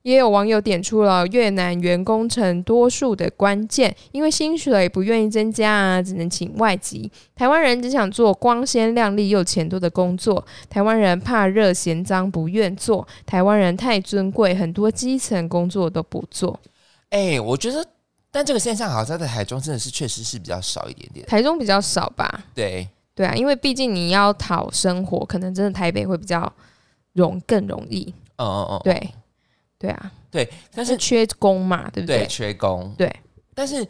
[0.02, 7.12] 也有网友点出了越南员工成多数的关键，因为薪水不愿意增加啊，只能请外籍。
[7.36, 16.58] 台湾人只想做光鲜亮丽又钱多的工作，台湾人怕热嫌脏不愿做，台湾人太尊贵，很多基层工作都不做。
[17.10, 17.84] 哎，我觉得，
[18.30, 21.26] 但这个现象好像在台中真的是确实是比较少一点点。
[21.26, 22.42] 台中比较少吧？
[22.54, 26.50] 对，对啊，因为毕竟你要讨生活，可能真的台北会比较。
[27.20, 29.10] 容更容易，嗯嗯嗯，对，
[29.78, 32.26] 对啊，对，但是缺工嘛，对不对？
[32.26, 33.14] 缺工，对，
[33.54, 33.86] 但是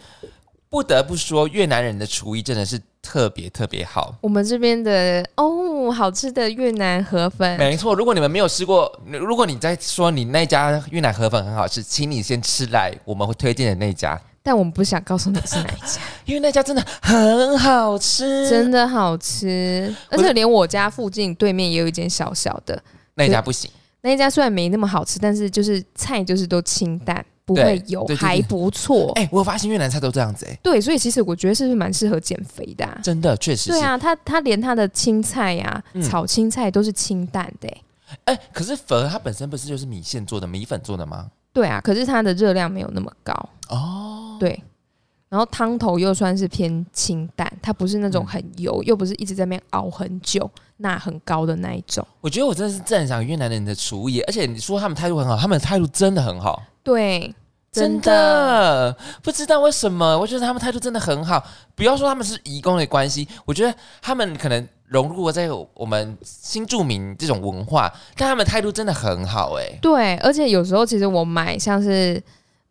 [0.69, 4.15] 不得不说，越南人的厨艺真的是特别特别好。
[4.21, 7.95] 我们这边的哦，好吃的越南河粉，没错。
[7.95, 14.21] 如果你们没有吃过，如果你在说你那家越南河粉很好吃，请你先吃来我们会推荐的那家。
[14.43, 22.83] 但我们不想告诉你是哪一家， 因为那家真的很好吃，真的好吃，而且连我家附近对面也有一间小小的。
[23.15, 23.71] 那家不行，
[24.03, 29.13] 那一家虽然没那么好吃，但是就是菜就是都清淡，不会油，还不错。
[29.17, 32.87] 哎，我发现越南菜都这样子，哎，对，所以其实我觉得是不是蛮适合减肥的？
[33.03, 33.71] 真的，确实。
[33.71, 37.69] 对啊，他他连他的青菜呀，炒青菜都是清淡的。
[38.25, 41.31] 哎，可是粉它本身不是就是米线做的，米粉做的吗？
[41.53, 43.33] 对啊，可是它的热量没有那么高
[43.69, 44.37] 哦。
[44.41, 44.63] 对。
[45.31, 52.05] 然后汤头又算是偏清淡，它不是那种很油，又不是一直在那边熬很久、钠很高的那一种。
[52.21, 56.61] 我觉得我真的是赞赏越南人的厨艺，而且你说他们态度很好，他们的态度真的很好。
[56.83, 57.33] 对，
[57.71, 61.41] 真的不知道为什么，我觉得他们态度真的很好。
[61.77, 69.55] 不要说他们是移工的关系，我觉得他们可能融入在我们新住民这种文化，但他们态度真的很好。
[69.61, 72.21] 哎，对，而且有时候其实我买像是。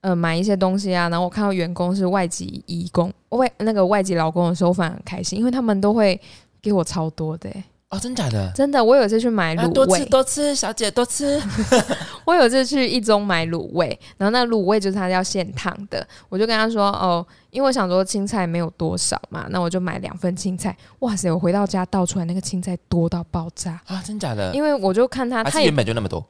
[0.01, 6.19] 呃，买一些东西啊，然后我看到员工是外籍义工，外那个外籍劳工的时候，我反而很开心，因为他们都会
[6.61, 7.49] 给我超多的。
[7.89, 8.51] 哦，真假的？
[8.53, 11.41] 真的，我有一次去买卤味，多吃多吃，小姐多吃。
[12.23, 20.77] 我有一次去一中买卤味，然后那卤味就是他要现烫的，我就跟他说哦，因为我想说青菜没有多少嘛，那我就买两份青菜。
[20.99, 23.99] 哇塞，我回到家倒出来那个青菜多到爆炸啊！
[24.05, 24.53] 真假的？
[24.53, 26.23] 因为我就看他，他原本就那么多。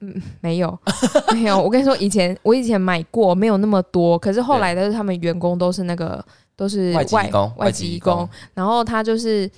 [0.00, 0.78] 嗯， 没有，
[1.32, 1.60] 没有。
[1.60, 4.18] 我跟你说，以前我以前买过，没有那么多。
[4.18, 6.24] 可是后来的他们员工都是那个
[6.56, 8.28] 都是外工，外籍工。
[8.54, 9.50] 然后他就是，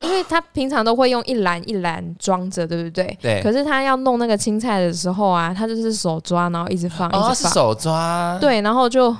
[0.00, 3.18] 因为他平常都会用一篮一篮装着，对不对？
[3.20, 3.40] 对。
[3.42, 7.52] 可是他要弄那个青菜的时候啊，他就是手抓，然后一直放，一直放。
[7.52, 8.38] 手抓。
[8.40, 9.14] 对，然后就。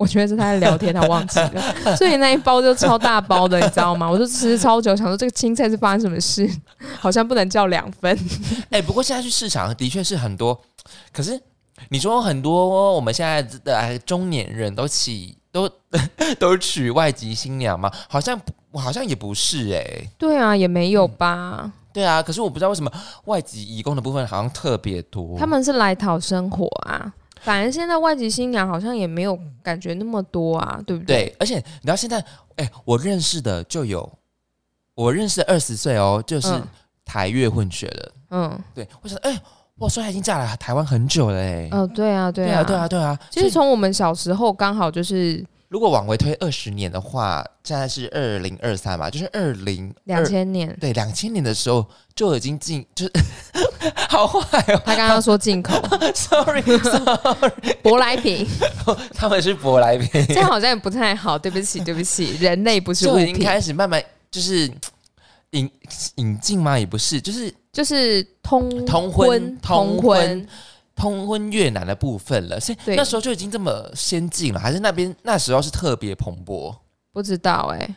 [0.00, 4.10] 我觉得是他在聊天，他忘记了，所以那一包就超大包的，你知道吗？
[4.10, 6.50] 我就吃超久，想说这个青菜是发生什么事，
[6.98, 8.18] 好像不能叫两份。
[8.70, 10.58] 哎，不过现在去市场的确是很多，
[11.12, 11.38] 可是
[11.90, 15.68] 你说很多我们现在的中年人都起都
[16.40, 17.92] 都娶外籍新娘吗？
[18.08, 18.40] 好像
[18.72, 20.10] 好像也不是哎。
[20.16, 21.70] 对啊，也没有吧。
[21.92, 22.90] 对啊，可是我不知道为什么
[23.26, 25.36] 外籍义工的部分好像特别多。
[25.38, 27.12] 他们是来讨生活啊。
[27.40, 31.24] 反正现在外籍新娘好像也没有感觉那么多啊，对不对？
[31.26, 32.24] 对，而且你知道现在，
[32.56, 34.10] 哎，我认识的就有，
[34.94, 36.48] 我认识二十岁哦，就是
[37.04, 38.12] 台越混血的。
[38.30, 39.40] 嗯，对，我想，哎，
[39.76, 45.44] 我说他已经嫁来台湾很久了，哎，哦，对啊，对啊，对啊，对啊，其实从我们小时候刚好就是。
[45.70, 53.12] 如果往回推二十年的话，现在是二零二三吧，就是二零两千年，对，两千年的时候就已经进， 就是
[54.08, 54.82] 好坏哦。
[54.84, 55.80] 他刚刚说进口，
[56.12, 58.44] sorry，sorry，舶来品，
[59.14, 64.68] 他们是舶来品，这样好像也不太好，对不起，对不起，人类不是就已经开始慢慢就是
[65.52, 65.70] 引
[66.16, 66.76] 引进吗？
[66.76, 69.98] 也不是，就是就是通通婚通婚。
[69.98, 70.48] 通婚
[71.50, 76.74] 越南的部分了，是那时候就已经这么先进了，还是那边那时候是特别蓬勃？
[77.12, 77.96] 不知道哎，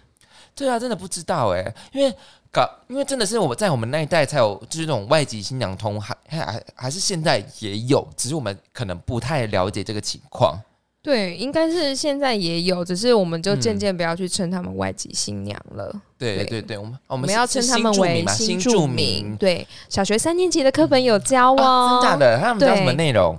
[0.56, 2.16] 对啊，真的不知道哎，因为
[2.52, 10.60] 搞，因为真的是我们在我们那一代才有，就是这种外籍新娘通，还还还是现在也有，只是我们可能不太了解这个情况。
[11.04, 15.94] 对，应该是现在也有，只是我们就渐渐不要去称他们外籍新娘了。
[16.18, 19.36] 对对对对，我们我我们要称他们为新住民。
[19.36, 23.38] 对，小学三年级的课本有教哦，真的，他们教什么内容？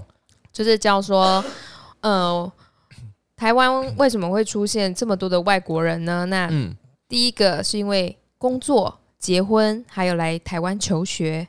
[0.53, 1.43] 就是教说，
[2.03, 2.53] 呃，
[3.35, 6.27] 台湾为什么会出现这么多的外国人呢？
[6.27, 6.51] 那
[7.09, 11.49] 第一个是因为工作、结婚，还有来台湾求学。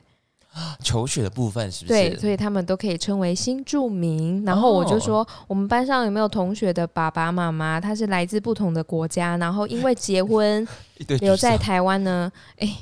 [0.82, 2.08] 求学的部分是不是？
[2.10, 4.44] 对，所以他们都可以称为新住民。
[4.44, 10.66] 然后我就说，我们班上有没有同学的爸爸妈妈，他是来自不同的国家，然后因为结婚
[11.20, 12.30] 留在台湾呢？
[12.58, 12.76] 哎，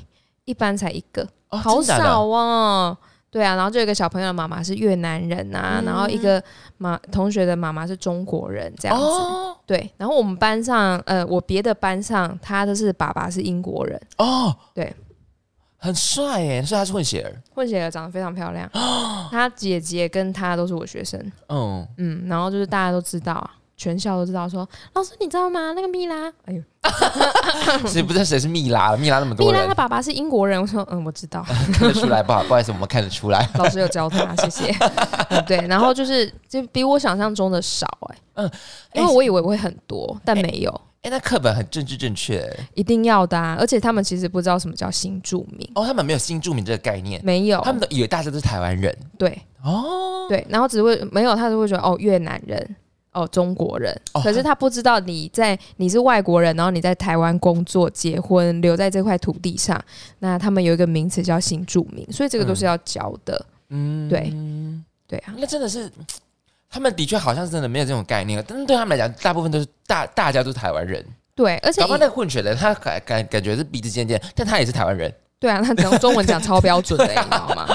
[0.45, 2.97] 一般才一个，好少哦。
[3.29, 6.41] 对啊，然后就有一个小朋友的妈妈是越南人啊，然后一个
[6.77, 9.05] 妈同学的妈妈是中国人，这样子。
[9.65, 14.55] 对，然后我们班上，呃，我别的班上，他的是爸爸是英国人哦。
[14.73, 14.95] 对。
[15.85, 18.69] 很帅耶，所以他是混血儿，混血儿长得非常漂亮。
[19.31, 21.19] 他姐姐跟他都是我学生，
[21.49, 25.73] 嗯嗯，然后就是大家都知道，全校都知道，说老师你知道吗？
[25.75, 26.61] 那个蜜拉，哎呦，
[27.87, 28.95] 谁不知道谁是蜜拉？
[28.95, 30.59] 蜜拉那么多，蜜拉他爸爸是英国人。
[30.59, 31.43] 我说嗯，我知道，
[31.73, 34.73] 看得出来，不 好不好意思，我们看得出来， 老师有教他，谢谢。
[35.45, 38.51] 对，然后就是就比我想象中的少哎，嗯，
[38.93, 40.81] 因为我以为会很多，但没有。
[41.05, 43.55] 哎，那课本很政治正确，一定要的啊！
[43.59, 45.69] 而且他们其实不知道什么叫新住民。
[45.75, 48.97] 哦，他们没有新住民这个概念，没有，他们都以为大家都是台湾人。
[49.15, 52.75] 对，哦，对，然后只会没有，他就会觉得哦，越南人，
[53.11, 59.79] 哦，中国人，可是他不知道你在你是外国人，然后你在台湾工作、结婚、留在这块土地上，
[60.17, 63.45] 那他们有一个名词叫新住民，所以这个都是要教的。
[63.69, 64.33] 嗯，对，
[65.07, 65.87] 对啊，那真的是。
[66.69, 71.03] 他们的确好像是真的没有这种概念，但是对他们来讲，大部分都是大大家都是台湾人。
[71.33, 75.13] 对，而且刚刚那个混血的，他感感感觉是鼻子尖尖，但他也是台湾人。
[75.37, 77.67] 对啊，他讲中文讲超标准的，你知道吗？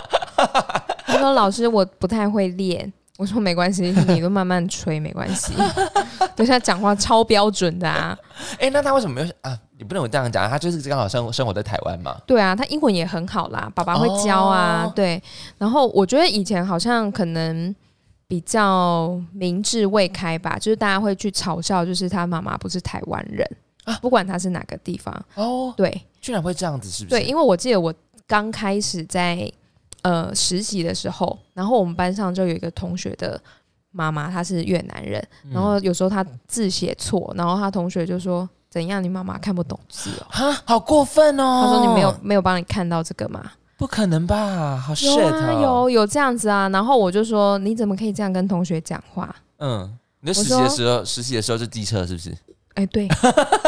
[1.05, 5.53] 他说：“老师，我不太会练。”我说：“没关系，你都慢慢吹，没关系。
[6.35, 8.17] ”对，他讲话超标准的啊！
[8.59, 9.57] 哎，那他为什么没有啊？
[9.77, 12.17] 你不能这样讲，他就是刚好生生活在台湾嘛。
[12.27, 14.91] 对啊，他英文也很好啦，爸爸会教啊。
[14.97, 15.23] 对，
[15.59, 17.75] 然后我觉得以前好像可能。
[18.31, 23.45] 比较明智未开吧，就是大家会去嘲笑，就是他妈妈不是台湾人
[23.83, 27.17] 啊，不管他是哪个地方哦，对，居然会这样子，是不是？
[27.17, 27.93] 对，因为我记得我
[28.29, 29.51] 刚开始在
[30.03, 33.41] 呃实习的时候，然后我们班上就有一个同学的
[33.91, 41.63] 妈妈，她是越南人，然后有时候她字写错，然后她同学就说：“怎样，你妈妈看不懂字哦？”哈，好过分哦！
[41.65, 44.77] 他说：“你没有没有帮你看到这个吗？”不可能吧？
[44.77, 46.69] 好有啊，有有这样子啊。
[46.69, 49.35] 然后我就说，你怎么可以这样跟同学讲话？
[49.57, 49.91] 嗯，
[50.21, 52.37] 你实习的时候，实习的时候是机车是不是？
[52.75, 53.09] 哎，对。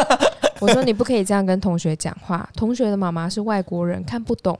[0.61, 2.47] 我说你不可以这样跟同学讲话。
[2.55, 4.59] 同学的妈妈是外国人，看不懂，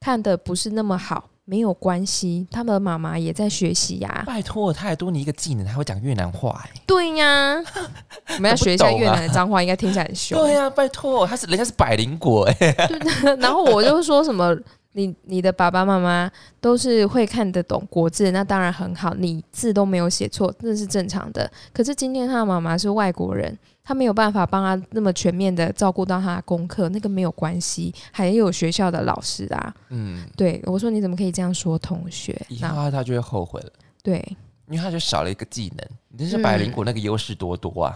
[0.00, 2.44] 看的不是那么好，没有关系。
[2.50, 4.24] 他们的妈妈也在学习呀。
[4.26, 6.70] 拜托，他还多你一个技能，他会讲越南话哎。
[6.84, 7.54] 对呀，
[8.34, 10.36] 我们要学一下越南的脏话，应该听起来很凶。
[10.42, 12.72] 对呀，拜托，他是人家是百灵果哎。
[12.88, 14.52] 对，然后我就说什么。
[14.92, 19.14] 你你的爸爸妈妈都是会看得懂国字，那当然很好。
[19.14, 21.48] 你字都没有写错，那是正常的。
[21.72, 29.74] 可是今天他的妈妈是外国人，他没有办法帮他那么全面的照顾到他的功课，那个没有关系，还有学校的老师啊。
[29.90, 32.40] 嗯，对，我说你怎么可以这样说同学？
[32.48, 33.70] 以后他就会后悔了。
[34.02, 34.24] 对，
[34.68, 35.86] 因为他就少了一个技能。
[36.08, 37.94] 你真是百灵果那个优势多多啊！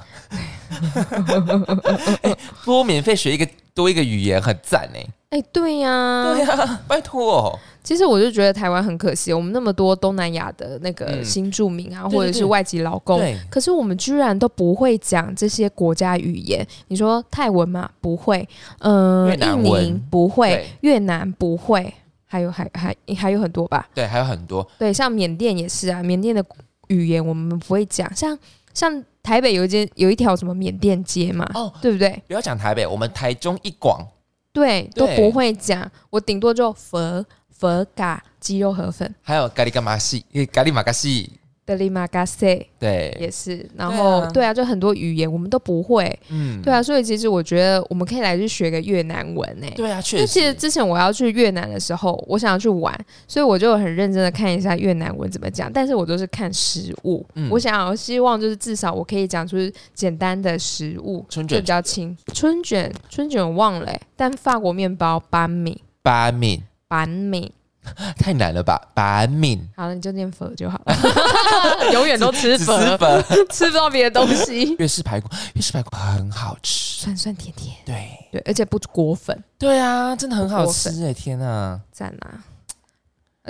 [2.64, 5.04] 多免费学一个多一个语言很赞哎。
[5.32, 7.58] 哎，对呀，对呀， 拜托。
[7.82, 13.18] 其实我就觉得台湾很可惜，我们那么多东南亚的那个新住民啊，或者是外籍劳工，
[13.48, 16.64] 可是我们居然都不会讲这些国家语言。
[16.88, 17.90] 你说泰文嘛？
[18.00, 18.46] 不会。
[18.80, 21.92] 嗯，印尼不会，越南不会，
[22.26, 23.88] 还有还还还有很多吧？
[23.94, 24.64] 对，还有很多。
[24.78, 26.44] 对，像缅甸也是啊，缅甸的
[26.88, 28.14] 语言我们不会讲。
[28.14, 28.38] 像
[28.74, 31.50] 像台北有一间有一条什么缅甸街嘛？
[31.54, 32.22] 哦，对不对？
[32.28, 34.06] 不要讲台北，我们台中一广。
[34.52, 41.40] 对，都不会讲，我顶多就佛佛嘎鸡肉河粉，还有咖喱干嘛西，咖喱马嘎西。
[41.72, 49.66] 德里马嘎塞，对，也是，然后对啊，就很多语言我们都不会，嗯，对啊，所以其实我觉得我们可以来去学个越南文呢。
[49.74, 50.26] 对啊，确实。
[50.26, 52.94] 其实之前我要去越南的时候，我想要去玩，
[53.26, 57.48] 所以我就很认真的看一下越南文怎么讲，但是我都是看食物，嗯。
[57.50, 59.56] 我想要希望就是至少我可以讲出
[59.94, 65.80] 简单的食物，春卷比较轻，春卷春卷忘了，但法国面包班米。
[66.02, 66.62] 班米。
[66.88, 67.52] 班米。
[68.16, 68.80] 太难了吧？
[68.94, 70.94] 板敏好了，你就念粉就好了，
[71.92, 72.98] 永远都吃粉，
[73.50, 74.74] 吃不到别的东西。
[74.78, 77.02] 粤式排骨，粤式排骨很好吃。
[77.02, 81.12] 酸酸甜甜，对对，而且不裹粉，对啊，真的很好过吃哎！
[81.12, 82.44] 天啊，赞啊！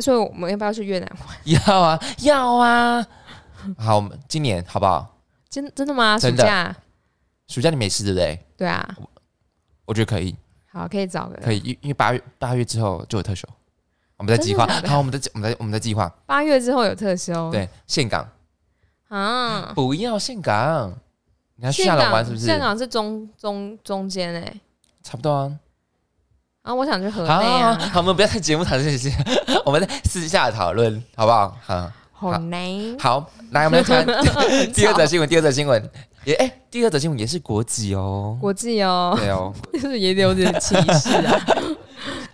[0.01, 1.37] 所以我们要不要去越南玩？
[1.45, 3.07] 要啊要啊！
[3.77, 5.19] 好，我们今年好不好？
[5.51, 6.19] 真真的吗？
[6.19, 6.75] 暑假？
[7.49, 8.45] 暑假你没事对不对？
[8.57, 8.97] 对啊，
[9.85, 10.35] 我觉得可以，
[10.73, 13.47] 好，可以找个可以，因因为八月八月之后就有特休，
[14.17, 14.83] 我们在计划真的。
[14.83, 16.13] 的好，我们在我们在我们在计划。
[16.27, 17.51] 八月之后有特休。
[17.51, 18.29] 对，岘港
[19.09, 20.93] 啊，不要岘港，
[21.57, 22.47] 你要下龙港湾是不是？
[22.47, 24.55] 岘港是中中中间哎，
[25.03, 25.53] 差不多啊。
[26.63, 29.13] 啊，我想去河内好，啊，好，我们不要在节目讨论这些，
[29.65, 31.57] 我们在私下讨论，好不好？
[31.61, 32.99] 好，好难。
[33.01, 34.07] 好，来，我们来看
[34.73, 35.29] 第二吵则新闻。
[35.29, 35.91] 第二则新闻
[36.25, 38.39] 也，哎、第二则新闻也是国籍哦。
[38.41, 41.47] 国际哦，对哦， 就是也有点歧视啊。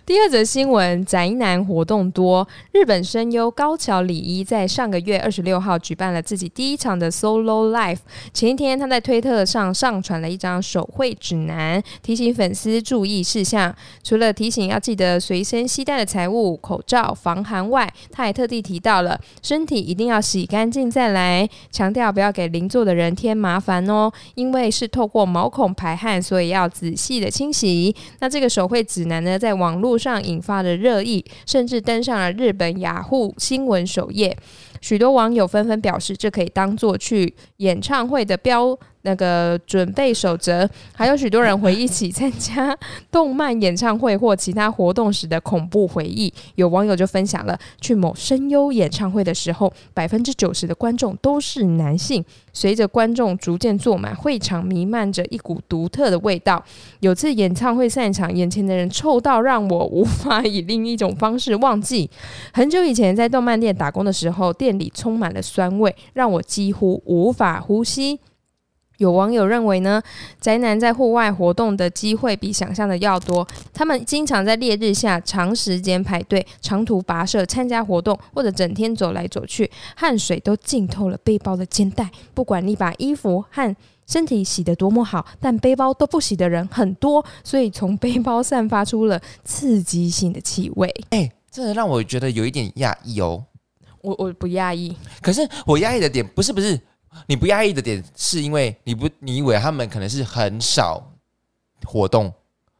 [0.09, 2.47] 第二则新闻，宅男活动多。
[2.71, 7.99] 日本声优高桥李依在上个月二十六号举办了自己第一场的 solo live。
[8.33, 13.71] 前一天，他在推特上上传了一张手绘指南，提醒粉丝注意事项。
[14.03, 27.95] 除了提醒要记得随身携带的财物、口罩、防寒外，他还特地提到了身体一定要洗干净再来，强调不要给邻座的人添麻烦哦，因为是透过毛孔排汗，所以要仔细的清洗。
[28.21, 34.35] 那这个手绘指南呢，在网络上引发了热议，甚至登上了日本雅虎新闻首页。
[34.79, 38.79] 许多网友纷纷表示，这可以当做去演唱会的标
[39.09, 40.69] 那个准备守则。
[40.93, 42.77] 还有许多人回忆起参加
[43.11, 46.31] 动漫演唱会或其他活动时的恐怖回忆。
[46.55, 52.23] 有网友就分享了，去某声优演唱会的时候，百分之九十的观众都是男性。
[52.53, 56.63] 随着观众逐渐坐满，会场弥漫着一股独特的味道。
[56.99, 62.09] 有次演唱会散场，眼前的人臭到让我无法以另一种方式忘记。
[62.53, 68.19] 很久以前在动漫店打工的时候，店里充满了酸味，让我几乎无法呼吸。
[68.99, 70.01] 有网友认为呢，
[70.41, 73.47] 宅男在户外活动的机会比想象的要多。
[73.73, 82.09] 他们经常在烈日下长时间排队、长途跋涉参加活动，或者整天走来走去，汗水都浸透了背包的肩带。
[82.33, 83.73] 不管你把衣服和
[84.05, 90.93] 身体洗得多么好，但背包都不洗的人很多，所以从背包散发出了刺激性的气味。
[91.11, 93.45] 哎、真的让我觉得有一点讶异哦。
[94.01, 96.79] 我我不讶异，可是我压抑的点不是不是，
[97.27, 101.01] 你不压抑的点是因为你不你以为他们可能是很少
[101.85, 102.31] 活动，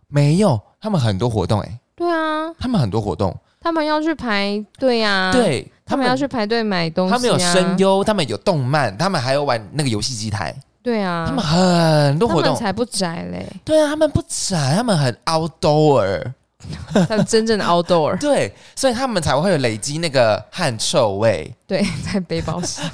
[0.08, 12.52] 没有，他们很多活动、哎，对啊，他们很多活动，他们要去排队啊，，对他们要去排队买东西、啊，他们有声，优，他们有动漫，他们还有玩那个游戏机台，对啊，他们很多活动。
[12.52, 16.32] 们才不宅嘞，对啊，他们不宅，他们很 outdoor，
[17.08, 21.54] 他们真正的 outdoor， 对，所以他们才会有累积那个汗臭味。
[21.68, 22.86] 对，在背包上，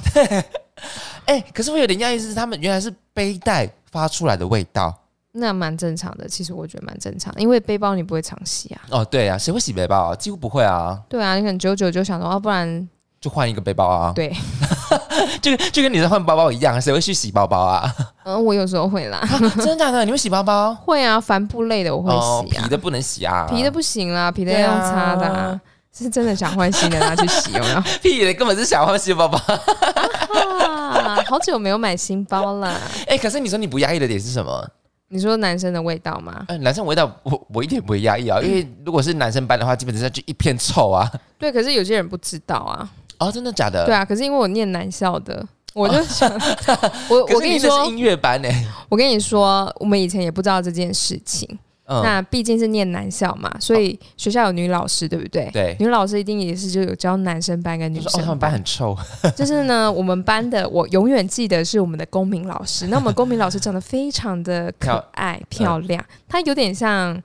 [1.26, 4.94] 哎、可是我有点讶异，是他们原来是背带发出来的味道。
[5.32, 6.26] 那蛮正常的。
[6.26, 8.80] 其实我觉得蛮正常，因为背包你不会常洗啊。
[8.90, 10.16] 哦，对啊，谁会洗背包啊？
[10.16, 12.88] 几乎不会啊，对啊，你可能久久就想说，要、不然
[13.20, 14.12] 就换一个背包啊。
[14.14, 14.34] 对，
[15.42, 17.92] 就跟就跟你在换包包一样，谁会去洗包包啊？
[18.24, 19.20] 嗯， 我有时候会啦，
[19.56, 20.04] 真的假的？
[20.06, 20.74] 你会洗包包？
[20.74, 25.60] 会啊，帆布类的我会哦，洗啊，皮的不能洗啊，皮的不行啦，皮的要用擦的、啊。
[25.98, 27.80] 是真的想换新的拿去洗，有没有？
[28.02, 29.40] 屁的根本是想换新包包。
[31.26, 32.80] 啊，好久没有买新包了。
[33.06, 34.66] 哎、可是你说你不压抑的点是什么？
[35.08, 36.44] 你说男生的味道吗？
[36.48, 41.10] 哎、男生味道我我一点不会压抑啊，因为如果是男生班的话，基本上就一片臭啊。
[41.38, 42.88] 对，可是有些人不知道啊。
[43.18, 43.86] 哦，真的假的？
[43.86, 46.30] 对啊，可是因为我念男校的，我就想，
[47.08, 48.48] 我我跟你说，音乐班呢、
[48.88, 51.58] 我跟你说，我们以前也不知道这件事情。
[51.88, 55.48] 嗯，那毕竟是念男校嘛，所以学校有女老师，对不对？
[55.52, 58.96] 对女老师一定也是就有教男生班跟女生班哦，他生们班很臭。
[59.36, 62.86] 就是呢，我们班的我永远记得是我们的公民老师。
[62.90, 67.22] 那我们公民老师长得非常的可爱漂亮，她有点像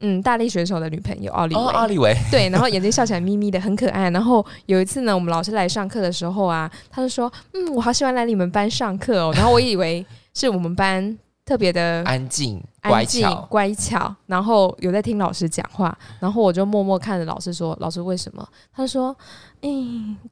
[0.00, 1.60] 嗯大力选手的女朋友奥利维。
[1.60, 4.10] 哦，奥利维，对，然后眼睛笑起来眯眯的，很可爱。
[4.10, 13.46] 然后有一次呢，我们老师来上课的时候啊，他就说：“嗯，我好喜欢来你们班上课哦。”然后我以为是我们班特别的安静乖巧。
[13.50, 19.14] 乖巧，然后有在听老师讲话，然后我就默默看着老师说：“老师为什么？”他说
[19.60, 19.68] ：“哎、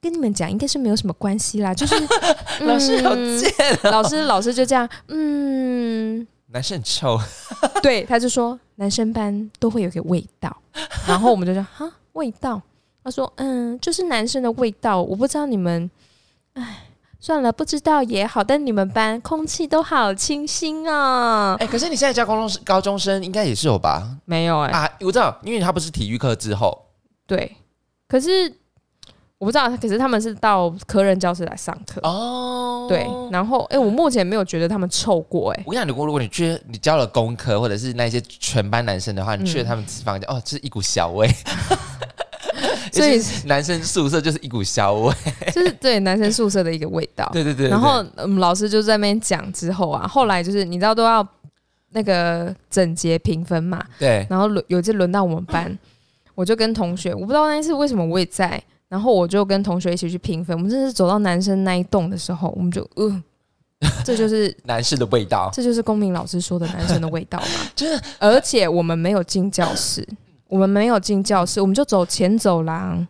[0.01, 1.95] 跟你们讲，应该是没有什么关系啦，就是、
[2.65, 3.53] 老师好嗯贱，
[3.85, 7.19] 老师老师就这样，嗯，男生很臭。
[7.83, 10.55] 对，他就说男生班都会有一个味道，
[11.07, 11.91] 然后我们就说哈？
[12.15, 12.61] 味道，
[13.05, 15.91] 他说嗯，就是男生的味道，我不知道你们，
[16.55, 16.85] 哎，
[17.25, 24.17] 算了，不知道也好，但你们班空气都好清新啊，哎、可是你现在教高中高中生应该也是有吧？
[24.25, 26.77] 没有哎、啊，我知道，因为他不是体育课之后，
[27.25, 27.57] 对，
[28.09, 28.53] 可是
[29.39, 32.01] 我不知道，可是他们是到科任教室来上课。
[32.03, 39.67] 哦，对，然后哎、我目前没有觉得他们臭过、哎，我跟你讲，如果如果你去你教了工科或者是那些全班男生的话，你去了嗯。
[39.69, 41.31] 他们房间，哦，这是一股小味，
[42.93, 45.15] 所以男生宿舍就是一股小味。
[45.53, 47.29] 就是对男生宿舍的一个味道。
[47.33, 51.27] 对对对，然后我们，老师就在那边讲之后啊，后来就是你知道都要
[51.91, 55.77] 那个整洁评分嘛，对然后轮有一次轮到我们班，
[56.35, 60.57] 我就跟同学，我不知道那一次为什么我也在，然后我就跟同学一起去评分。
[60.57, 63.23] 我们真的是走到男生那一栋的时候，我们就呃，
[64.05, 67.47] 这就是 男士的味道，这就是公民老师说的男生的味道嘛。
[67.77, 70.07] 就是而且我们没有进教室，
[70.53, 73.07] 我们没有进教室，我们就走前走廊。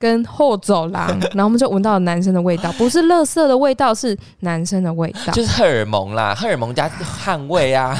[0.00, 5.32] 跟后走廊， 然后我们就闻到了男生的味道，不是垃圾的味道，是男生的味道。
[5.32, 7.98] 就是荷尔蒙啦，荷尔蒙加汗味啊，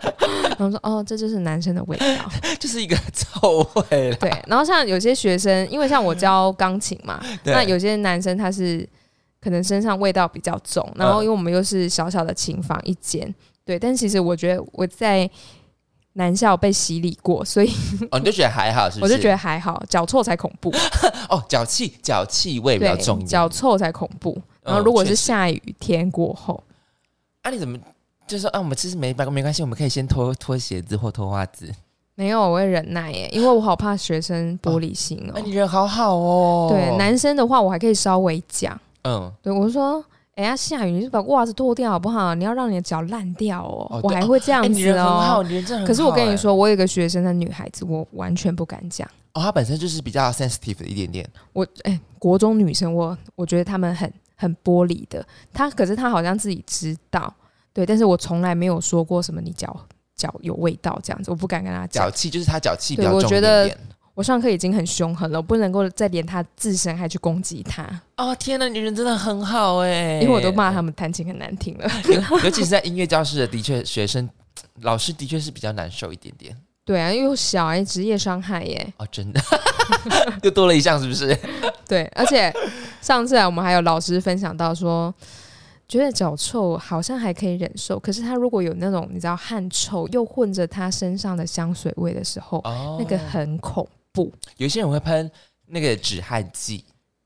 [0.56, 2.06] 然后说哦，这就是男生的味道。
[2.58, 4.16] 就是一个臭味啦。
[4.18, 8.88] 对，然后像有些学生，因为像我教钢琴嘛，那有些男生他是
[9.38, 13.34] 可能身上味道比较重，然后嗯因为我们又是小小的琴房一间，
[13.66, 15.30] 对，但其实我觉得我在
[16.14, 17.70] 男校被洗礼过，所以
[18.10, 19.12] 哦，你就觉得还好，是不是？
[19.12, 20.72] 我就觉得还好，脚臭才恐怖，
[21.28, 23.24] 哦，脚气脚气味比较重。
[23.24, 24.36] 脚臭才恐怖。
[24.62, 26.62] 然后嗯如果是下雨天过后，
[27.42, 27.78] 啊，你怎么
[28.26, 28.58] 就说啊？
[28.58, 31.70] 我们其实没没关系，我们可以先脱脱鞋子或脱袜子。
[32.14, 35.42] 没有我会忍耐耶，因为我好怕学生玻璃心哦哎、。
[35.42, 36.68] 你人好好哦。
[36.70, 38.80] 对，男生的话我还可以稍微讲。
[39.02, 40.02] 嗯，对，我说，
[40.36, 42.34] 哎、呀，下雨你就把袜子脱掉好不好？
[42.34, 43.86] 你要让你的脚烂掉哦。
[43.90, 45.86] 哦我还会这样子人很好，很好。
[45.86, 49.08] 可是我跟你哎，说，我有一个学生的女孩子，我完全不敢讲。
[49.34, 51.28] 哦，她本身就是比较 sensitive 的一点点。
[51.52, 55.24] 我哎、国中女生，我我觉得她们很很玻璃的。
[55.52, 57.32] 她可是她好像自己知道，
[57.72, 59.76] 对，但是我从来没有说过什么你脚
[60.16, 62.10] 脚有味道这样子，我不敢跟她讲脚。
[62.10, 63.78] 气就是她脚气比对较重一点。
[64.14, 67.84] 我上课已经很凶狠了，我不能够再连他自身还去攻击他，
[68.16, 71.90] 哦，天呐，你人真的很好哎，因为我都骂他们弹琴很难听了。
[72.08, 74.28] 尤 尤其是在音乐教室的，的确学生
[74.82, 76.56] 老师的确是比较难受一点点。
[76.84, 78.94] 对啊，因为小哎、职业伤害耶。
[78.98, 79.40] 哦，真的，
[80.42, 81.36] 又多了一项是不是？
[81.88, 82.52] 对，而且
[83.00, 85.12] 上次啊，我们还有老师分享到说，
[85.88, 94.32] 觉得脚臭好像还可以忍受，可是他如果有那种你知道汗臭又混着他身上的香水味的时候，哦，那个很恐怖。
[94.56, 95.30] 有些人会喷
[95.66, 96.82] 那个止汗剂，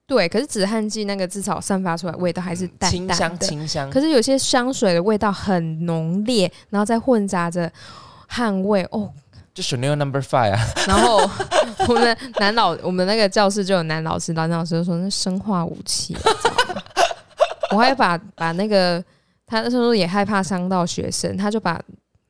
[0.07, 3.89] 对，可是止汗剂那个至少散发出来味道还是淡清香淡的，清香。
[3.91, 7.70] 可是有些香水的味道很浓烈，然后再混杂着
[8.26, 9.12] 汗味哦。
[9.53, 11.18] 就 Chanel Number Five 啊，然后
[11.89, 16.16] 我们的男老， 我们那个教室就有男老师，男老师就说那生化武器，
[17.72, 19.05] 我还把把那个
[19.47, 21.80] 他那时候也害怕伤到学生，他就把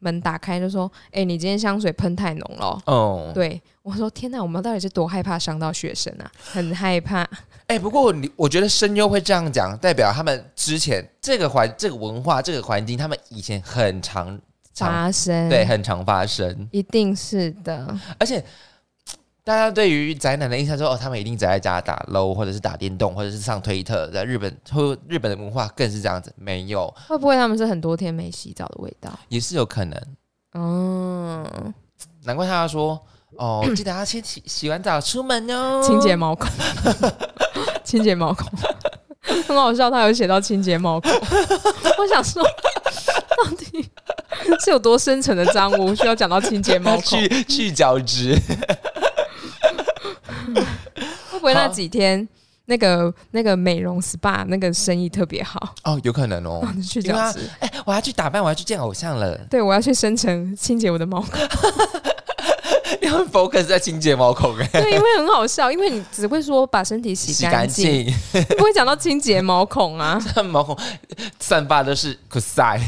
[0.00, 2.82] 门打开就说：“哎、你今天香水喷太浓了哦。
[2.86, 6.30] 哦，对我说：“天哪，我们到底是多害怕伤到学生啊？
[6.52, 7.28] 很害怕。
[7.66, 14.26] 哎、不过你我觉得声优会这样讲，代表他们之前这个环、这个文化、这个环境，他们以前很常
[14.72, 18.44] 常发生对，很常发生，一定是的，而且。
[19.48, 24.06] 大家对于宅男的印象说，哦，他们一定宅在家打 low，或者是打电动，或者是上推特。
[24.08, 29.10] 在日本，或日本的文化更是这样子，没有，会不会他们是很多天没洗澡的味道？
[29.30, 29.98] 也是有可能。
[30.52, 31.72] 嗯，
[32.24, 33.00] 难怪他要说，
[33.38, 36.46] 哦，记得要先洗洗完澡出门哦，清洁毛孔，
[37.82, 38.46] 清洁毛孔，
[39.46, 39.90] 很好笑。
[39.90, 43.88] 他有写到清洁毛孔，我想说，到底
[44.62, 47.00] 是有多深层的脏污需要讲到清洁毛孔？
[47.18, 48.36] 去去角质。
[51.30, 52.26] 会不会那几天
[52.66, 55.74] 那个那个美容 SPA 那个生意特别好？
[55.84, 56.66] 哦，有可能哦。
[56.82, 59.36] 去因为他角质，哎、我要去打扮，我要去见偶像了。
[59.50, 61.30] 对我要去深层清洁我的毛孔。
[63.00, 70.18] 你很 focus 在清洁毛孔哎，对，因为很好笑，因为你只会说把身体洗洗干净，干净，不会讲到清洁毛孔啊。
[70.50, 70.76] 毛孔
[71.38, 72.80] 散发的是可塞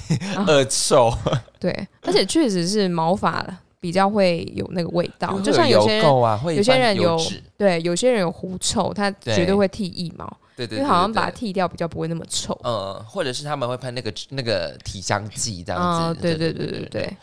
[0.46, 1.12] 恶臭，
[1.61, 3.44] 对，而且确实是毛发
[3.81, 7.18] 比较会有那个味道，就会像有些人油垢啊，会有些人有
[7.57, 12.53] 对，有些人有狐臭，他绝对会剃腋毛，对对对因为好像把它剃掉比较不会那么臭。
[12.62, 16.20] 呃，或者是他们会喷那个那个体香剂这样啊，子。
[16.20, 17.16] 对对对对对，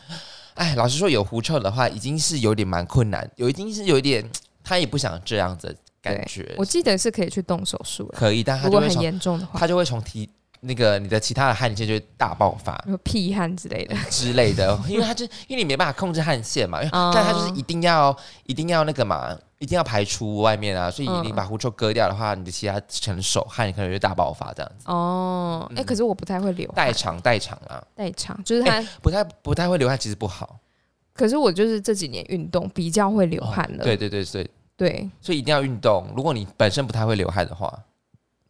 [0.54, 4.28] 哎，老实说，有狐臭的话，已经是有点蛮困难，有已经是有一点，
[4.64, 6.52] 他也不想这样子感觉。
[6.58, 10.28] 我记得是可以去动手术了，可以，但他如果很就会从严重的话他，就会从体
[10.60, 12.82] 那个你的其他的汗腺就会大爆发。
[12.86, 13.96] 有屁汗之类的。
[14.10, 16.80] 之类的，因为它就因为你没办法控制汗腺嘛，
[17.12, 24.84] 但它就是一定要一定要那个嘛，一定要排出外面啊，所以嗯你把狐臭割掉的话，你的其他成手汗可能就大爆发这样子。
[24.86, 28.82] 哦，哎，嗯可是我不太会流汗代偿代偿啊，代偿，就是它。
[29.00, 30.58] 不太不太会流汗，其实不好。
[31.12, 33.82] 可是我就是这几年运动比较会流汗了。
[33.82, 36.06] 对对对对，对所以一定要运动。
[36.16, 37.72] 如果你本身不太会流汗的话，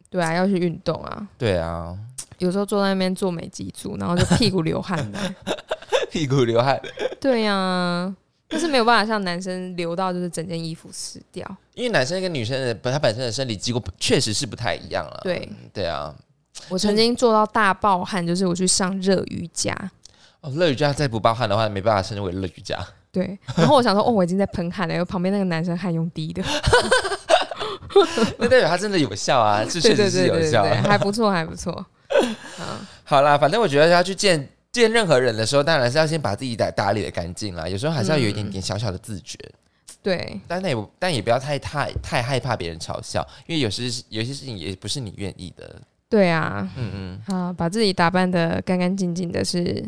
[0.09, 1.27] 对啊，要去运动啊。
[1.37, 1.97] 对啊，
[2.39, 5.19] 有时候坐在那边做美肌组，然后就屁股流汗的。
[6.09, 6.81] 屁股流汗，
[7.21, 8.11] 对呀、
[8.47, 11.45] 但是没有办法像男生流到就是整件衣服湿掉。
[11.75, 15.21] 因为男生跟女生的他本身的生理机构确实是不太一样了。
[15.23, 16.11] 对对啊，
[16.67, 19.75] 我曾经做到大爆汗，就是我去上热瑜伽。
[20.41, 22.79] 哦，热瑜伽再不爆汗的话，没办法称之为热瑜伽。
[23.11, 26.41] 对，然后我想说，哦，我已经在喷汗了，因为旁边那个男生汗用滴的，
[28.37, 30.63] 那代表它真的有效啊， 是确实是有效。
[30.63, 31.85] 对，还不错，还不错。
[33.03, 37.67] 好啦，反正我觉得要去见见任何人的时候，当然是要先把自己打打理的干净啦。
[37.67, 39.37] 有时候还是要有一点点小小的自觉，
[40.01, 45.81] 对但那也不但也不要太太太害怕别人嘲笑，因为有时有些事情也不是你愿意的。
[46.09, 49.85] 对啊，嗯嗯，好，把自己打扮的干干净净的是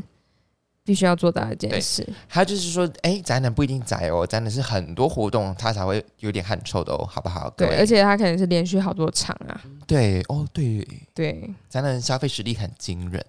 [0.84, 2.08] 必须要做到一件事。
[2.28, 7.50] 还有就是说，哎、宅男不一定宅哦，宅男是很多活动他才会有点汗臭的哦，好不好？
[7.58, 9.62] 对，而且他可能是连续好多场啊。
[9.88, 13.26] 对哦，对，对，宅男消费实力很惊人，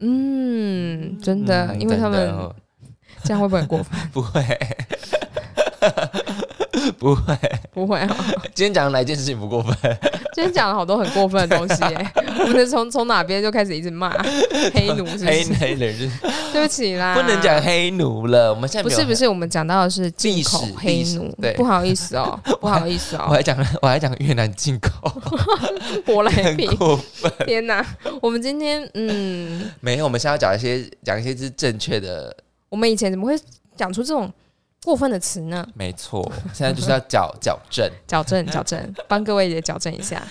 [0.00, 2.34] 嗯，真的，嗯因为他们
[3.24, 3.98] 这样会不会很过分？
[4.12, 4.44] 不会。
[6.98, 7.36] 不会，
[7.72, 8.16] 不会啊，
[8.54, 9.98] 今天讲的哪一件事情不过分？
[10.32, 14.10] 今天讲了好多很过分的东西耶、我们从从哪边就开始一直骂
[14.74, 15.52] 黑奴，是不黑是？
[15.54, 16.10] 黑人就是
[16.52, 25.10] 对不起啦，不能讲黑奴了，我们现在没有不是不是，我们讲到的是进口历史黑历史奴对，不好意思哦， 不好意思哦我哦，还讲我还讲越南进口，
[26.06, 27.30] 舶来很品，过分。
[27.46, 27.84] 天哪！
[28.22, 32.34] 我们今天嗯，没有，我们现在要讲一些讲一些是正确的，
[32.68, 33.38] 我们以前怎么会
[33.76, 34.32] 讲出这种
[34.84, 35.66] 过分的词呢？
[35.74, 36.30] 没错。
[36.52, 37.90] 现在就是要矫矫正。
[38.06, 40.22] 矫正矫正，帮各位也矫正一下。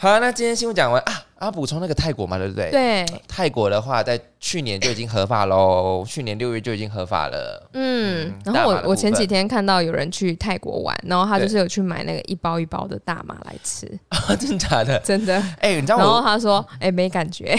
[0.00, 2.70] 好，那今天新闻讲完啊，啊，补充那个泰国嘛，对不对？。
[2.70, 7.68] 对，泰国的话，在去年就已经合法喽，去年六月就已经合法了。
[7.72, 13.86] 嗯嗯，然后我我前几天看到有人去泰国玩，然后他就是有去买那个一包一包的大麻来吃，
[14.38, 14.96] 真的假的？
[15.00, 15.42] 真的。
[15.58, 17.58] 哎、你知道然后他说：“哎、没感觉。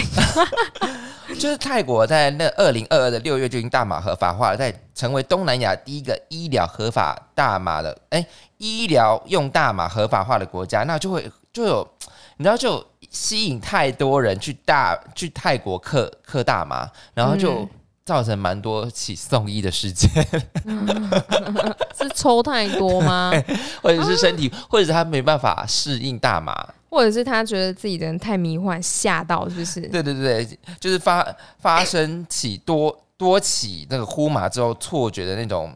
[1.38, 8.24] 就是泰国在那二零二二的六月就已经大麻合法化了，在成为东南亚第一个医疗合法大麻的，哎、
[8.58, 11.88] 医疗用大麻合法化的国家，那就会就有，
[12.36, 17.68] 你知道就吸引太多人去大去泰国克克大麻，然后就嗯。
[18.02, 20.10] 造成蛮多起送医的事件，
[21.96, 23.30] 是抽太多吗？
[23.80, 29.80] 或者是身体，或者是他没办法适应大麻，或者是他觉得自己的人太迷幻，吓到是不是？
[29.82, 31.24] 对对对对，就是发
[31.58, 35.72] 发生起多多起那个呼麻之后错觉的那种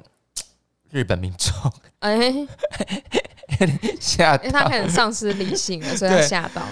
[0.91, 2.35] 日本民众哎、
[4.01, 6.63] 吓因为他到，可能丧失理性了，所以他对吓到。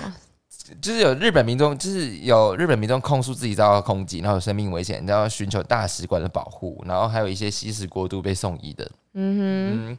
[0.81, 8.91] 就是有日本民众，就是有日本民众控诉自己遭到空袭，然后有生命危险，然后寻求大使馆的保护，然后还有一些吸食过度被送医的。
[9.15, 9.99] 嗯嗯，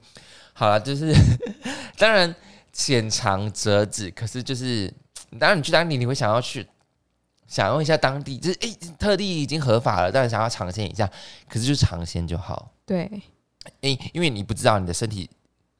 [0.53, 1.13] 好了，就是
[1.97, 2.33] 当然
[2.73, 4.91] 浅尝辄止，可是就是
[5.39, 6.67] 当然你去当地你会想要去
[7.47, 11.09] 享用一下当地，就是诶、特地已经合法了，当然想要尝鲜一下，
[11.47, 13.09] 可是就尝鲜就好，对，
[13.81, 15.29] 诶、因为你不知道你的身体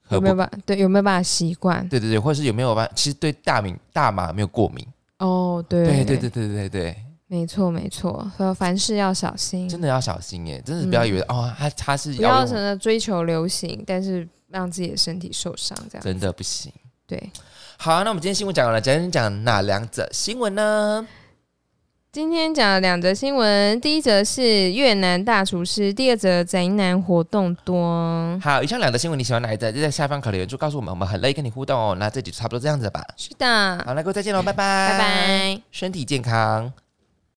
[0.04, 1.88] 合有没有办对有没有办法习惯？
[1.89, 4.86] 对对对，或者是有没有办法其实对大米大麻没有过敏？
[5.18, 10.62] 哦，对对对对对对对，没错没错，所以凡事要小心，真的要小心耶！
[10.64, 16.72] 真的不要以为、哦，他他是嗯不要用成了追求流行，但是让自己的身体受伤，这样真的不行。
[17.08, 17.32] 对。
[17.78, 21.06] 好，那我们今天新闻讲完了，讲讲哪两则新闻呢？
[22.12, 28.39] 今天讲了两则新闻，第一则是越南大厨师，第二则宅男活动多。
[28.39, 29.72] 好，以上两则新闻你喜欢哪一则？
[29.72, 31.95] 就在下方可留言处告诉我们，我们很乐意跟你互动哦。
[31.99, 33.04] 那这集就差不多这样子吧。
[33.18, 35.62] 是的，好，那各位再见喽，拜拜，拜拜。
[35.72, 36.72] 身体健康。